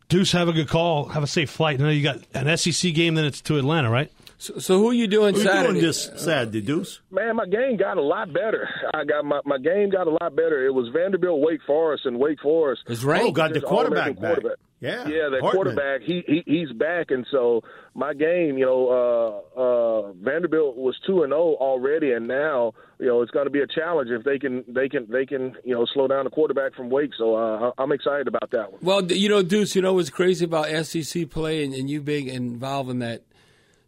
Deuce, 0.09 0.31
have 0.31 0.47
a 0.49 0.53
good 0.53 0.67
call. 0.67 1.09
Have 1.09 1.23
a 1.23 1.27
safe 1.27 1.49
flight. 1.51 1.79
I 1.79 1.83
know 1.83 1.89
you 1.89 2.03
got 2.03 2.17
an 2.33 2.57
SEC 2.57 2.93
game, 2.93 3.13
then 3.13 3.25
it's 3.25 3.41
to 3.41 3.57
Atlanta, 3.57 3.89
right? 3.89 4.11
So, 4.39 4.57
so 4.57 4.77
who 4.77 4.89
are 4.89 4.93
you 4.93 5.07
doing 5.07 5.35
who 5.35 5.41
Saturday? 5.41 5.73
doing 5.73 5.85
this 5.85 6.09
Saturday, 6.15 6.61
Deuce? 6.61 7.01
Man, 7.11 7.35
my 7.35 7.45
game 7.45 7.75
got 7.75 7.97
a 7.97 8.01
lot 8.01 8.33
better. 8.33 8.69
I 8.93 9.03
got 9.03 9.25
my, 9.25 9.41
my 9.43 9.57
game 9.57 9.89
got 9.89 10.07
a 10.07 10.11
lot 10.11 10.33
better. 10.33 10.65
It 10.65 10.73
was 10.73 10.87
Vanderbilt, 10.93 11.41
Wake 11.41 11.59
Forest, 11.67 12.05
and 12.05 12.17
Wake 12.17 12.39
Forest. 12.39 12.83
Is 12.87 13.03
right. 13.03 13.21
Oh, 13.21 13.31
got 13.31 13.53
the 13.53 13.59
quarterback 13.59 14.15
back. 14.15 14.35
Quarterback. 14.35 14.57
Yeah, 14.79 15.09
yeah, 15.09 15.27
the 15.29 15.39
Hartman. 15.41 15.51
quarterback. 15.51 16.01
He, 16.03 16.23
he 16.25 16.43
he's 16.45 16.71
back, 16.71 17.11
and 17.11 17.27
so 17.29 17.63
my 17.95 18.13
game, 18.13 18.57
you 18.57 18.65
know, 18.65 19.43
uh, 19.57 19.59
uh, 19.59 20.13
Vanderbilt 20.13 20.77
was 20.77 20.95
two 21.05 21.23
and 21.23 21.31
zero 21.31 21.57
oh 21.59 21.63
already, 21.63 22.13
and 22.13 22.25
now 22.25 22.71
you 22.97 23.07
know 23.07 23.21
it's 23.21 23.31
going 23.31 23.45
to 23.45 23.51
be 23.51 23.59
a 23.59 23.67
challenge 23.67 24.09
if 24.09 24.23
they 24.23 24.39
can 24.39 24.63
they 24.69 24.87
can 24.87 25.05
they 25.11 25.25
can 25.25 25.53
you 25.65 25.75
know 25.75 25.85
slow 25.93 26.07
down 26.07 26.23
the 26.23 26.29
quarterback 26.29 26.75
from 26.75 26.89
Wake. 26.89 27.11
So 27.17 27.35
uh, 27.35 27.71
I'm 27.77 27.91
excited 27.91 28.29
about 28.29 28.51
that 28.51 28.71
one. 28.71 28.79
Well, 28.81 29.11
you 29.11 29.27
know, 29.27 29.43
Deuce, 29.43 29.75
you 29.75 29.81
know 29.81 29.95
what's 29.95 30.09
crazy 30.09 30.45
about 30.45 30.69
SEC 30.85 31.29
play 31.29 31.65
and, 31.65 31.73
and 31.73 31.89
you 31.89 31.99
being 31.99 32.27
involved 32.29 32.89
in 32.89 32.99
that. 32.99 33.23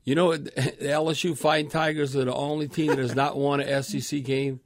You 0.03 0.15
know, 0.15 0.35
the 0.37 0.51
LSU 0.51 1.37
Fighting 1.37 1.69
Tigers 1.69 2.15
are 2.15 2.25
the 2.25 2.33
only 2.33 2.67
team 2.67 2.87
that 2.87 2.97
has 2.99 3.15
not 3.15 3.37
won 3.37 3.59
an 3.61 3.83
SEC 3.83 4.23
game 4.23 4.59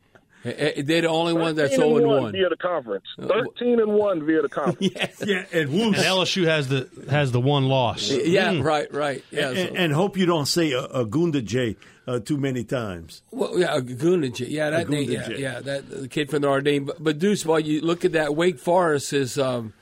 They're 0.46 1.02
the 1.02 1.08
only 1.08 1.34
one 1.34 1.56
that's 1.56 1.76
13 1.76 1.80
0 1.80 1.98
and 1.98 1.98
and 1.98 2.08
1 2.08 2.24
1. 2.24 2.32
via 2.34 2.50
the 2.50 2.56
conference. 2.56 3.06
13 3.20 3.80
and 3.80 3.94
1 3.94 4.26
via 4.26 4.42
the 4.44 4.50
conference. 4.50 4.94
Yeah, 5.26 5.44
and 5.52 5.70
And. 5.70 5.96
LSU 5.96 6.46
has 6.46 6.68
the 6.68 6.88
has 7.10 7.32
the 7.32 7.42
one 7.42 7.68
loss. 7.68 8.12
Yeah, 8.12 8.62
right, 8.62 8.92
right. 8.94 9.24
Yeah, 9.32 9.50
and, 9.50 9.70
so- 9.70 9.76
and 9.76 9.94
hope 9.94 10.18
you 10.18 10.28
don't 10.28 10.46
say 10.46 10.74
uh, 10.74 10.88
Agunda 11.04 11.44
J 11.44 11.78
uh, 12.08 12.20
too 12.20 12.38
many 12.38 12.64
times. 12.64 13.24
Well, 13.32 13.58
yeah, 13.58 13.80
Gunage. 13.80 14.48
Yeah, 14.48 14.70
that 14.70 14.88
name. 14.88 15.10
Yeah, 15.10 15.30
yeah, 15.30 15.60
that 15.62 15.90
the 15.90 16.08
kid 16.08 16.30
from 16.30 16.44
the 16.44 16.60
Dame. 16.60 16.86
But, 16.86 17.04
but 17.04 17.18
Deuce, 17.18 17.44
while 17.44 17.60
you 17.60 17.82
look 17.82 18.06
at 18.06 18.12
that, 18.12 18.36
Wake 18.36 18.60
Forest 18.60 19.14
is 19.14 19.40
um, 19.40 19.74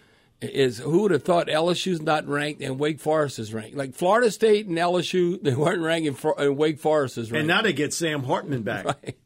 is 0.43 0.79
who 0.79 1.03
would 1.03 1.11
have 1.11 1.23
thought 1.23 1.47
LSU's 1.47 2.01
not 2.01 2.27
ranked 2.27 2.61
and 2.61 2.79
Wake 2.79 2.99
Forest 2.99 3.39
is 3.39 3.53
ranked? 3.53 3.75
Like 3.75 3.95
Florida 3.95 4.31
State 4.31 4.67
and 4.67 4.77
LSU, 4.77 5.41
they 5.41 5.55
weren't 5.55 5.81
ranked, 5.81 6.23
and, 6.23 6.57
Wake 6.57 6.79
Forest 6.79 7.17
is 7.17 7.31
ranked. 7.31 7.39
And 7.39 7.47
now 7.47 7.61
they 7.61 7.73
get 7.73 7.93
Sam 7.93 8.23
Hartman 8.23 8.63
back. 8.63 9.15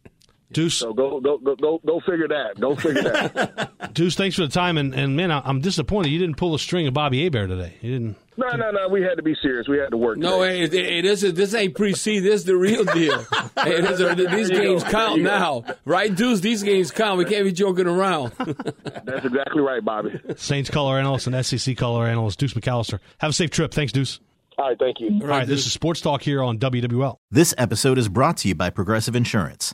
Deuce, 0.51 0.77
So 0.77 0.93
go, 0.93 1.19
go, 1.19 1.37
go, 1.37 1.55
go, 1.55 1.81
go 1.85 1.99
figure 1.99 2.27
that. 2.29 2.59
Go 2.59 2.75
figure 2.75 3.03
that. 3.03 3.69
Deuce, 3.93 4.15
thanks 4.15 4.37
for 4.37 4.43
the 4.43 4.47
time. 4.47 4.77
And, 4.77 4.93
and 4.93 5.15
man, 5.17 5.29
I, 5.29 5.41
I'm 5.43 5.59
disappointed 5.59 6.09
you 6.09 6.19
didn't 6.19 6.37
pull 6.37 6.53
the 6.53 6.59
string 6.59 6.87
of 6.87 6.93
Bobby 6.93 7.23
Hebert 7.23 7.49
today. 7.49 7.73
You 7.81 7.91
didn't. 7.91 8.15
no, 8.37 8.47
no, 8.55 8.71
no. 8.71 8.87
We 8.87 9.01
had 9.01 9.15
to 9.15 9.23
be 9.23 9.35
serious. 9.41 9.67
We 9.67 9.77
had 9.77 9.91
to 9.91 9.97
work. 9.97 10.17
no, 10.17 10.43
today. 10.43 10.61
it, 10.61 10.73
it, 10.73 10.85
it 10.85 11.05
isn't. 11.05 11.35
This 11.35 11.53
ain't 11.53 11.75
pre-season. 11.75 12.23
This 12.23 12.41
is 12.41 12.45
the 12.45 12.55
real 12.55 12.85
deal. 12.85 13.25
Hey, 13.57 13.73
it 13.73 13.85
is 13.85 14.29
these 14.31 14.51
games 14.51 14.83
go. 14.83 14.89
count 14.91 15.15
There 15.15 15.17
you 15.17 15.23
now, 15.23 15.63
right, 15.83 16.15
Deuce? 16.15 16.41
These 16.41 16.61
games 16.61 16.91
count. 16.91 17.17
We 17.17 17.25
can't 17.25 17.43
be 17.43 17.51
joking 17.51 17.87
around. 17.87 18.31
That's 18.37 19.25
exactly 19.25 19.61
right, 19.61 19.83
Bobby. 19.83 20.11
Saints 20.35 20.69
color 20.69 20.99
analyst 20.99 21.25
and 21.25 21.43
SEC 21.43 21.75
color 21.75 22.05
analyst 22.05 22.37
Deuce 22.37 22.53
McAllister. 22.53 22.99
Have 23.17 23.31
a 23.31 23.33
safe 23.33 23.49
trip. 23.49 23.73
Thanks, 23.73 23.91
Deuce. 23.91 24.19
All 24.59 24.69
right, 24.69 24.77
thank 24.79 24.99
you. 24.99 25.19
All 25.21 25.27
right, 25.27 25.47
this 25.47 25.65
is 25.65 25.73
Sports 25.73 26.01
Talk 26.01 26.21
here 26.21 26.43
on 26.43 26.59
WWL. 26.59 27.17
This 27.31 27.55
episode 27.57 27.97
is 27.97 28.09
brought 28.09 28.37
to 28.37 28.47
you 28.47 28.53
by 28.55 28.69
Progressive 28.69 29.15
Insurance. 29.15 29.73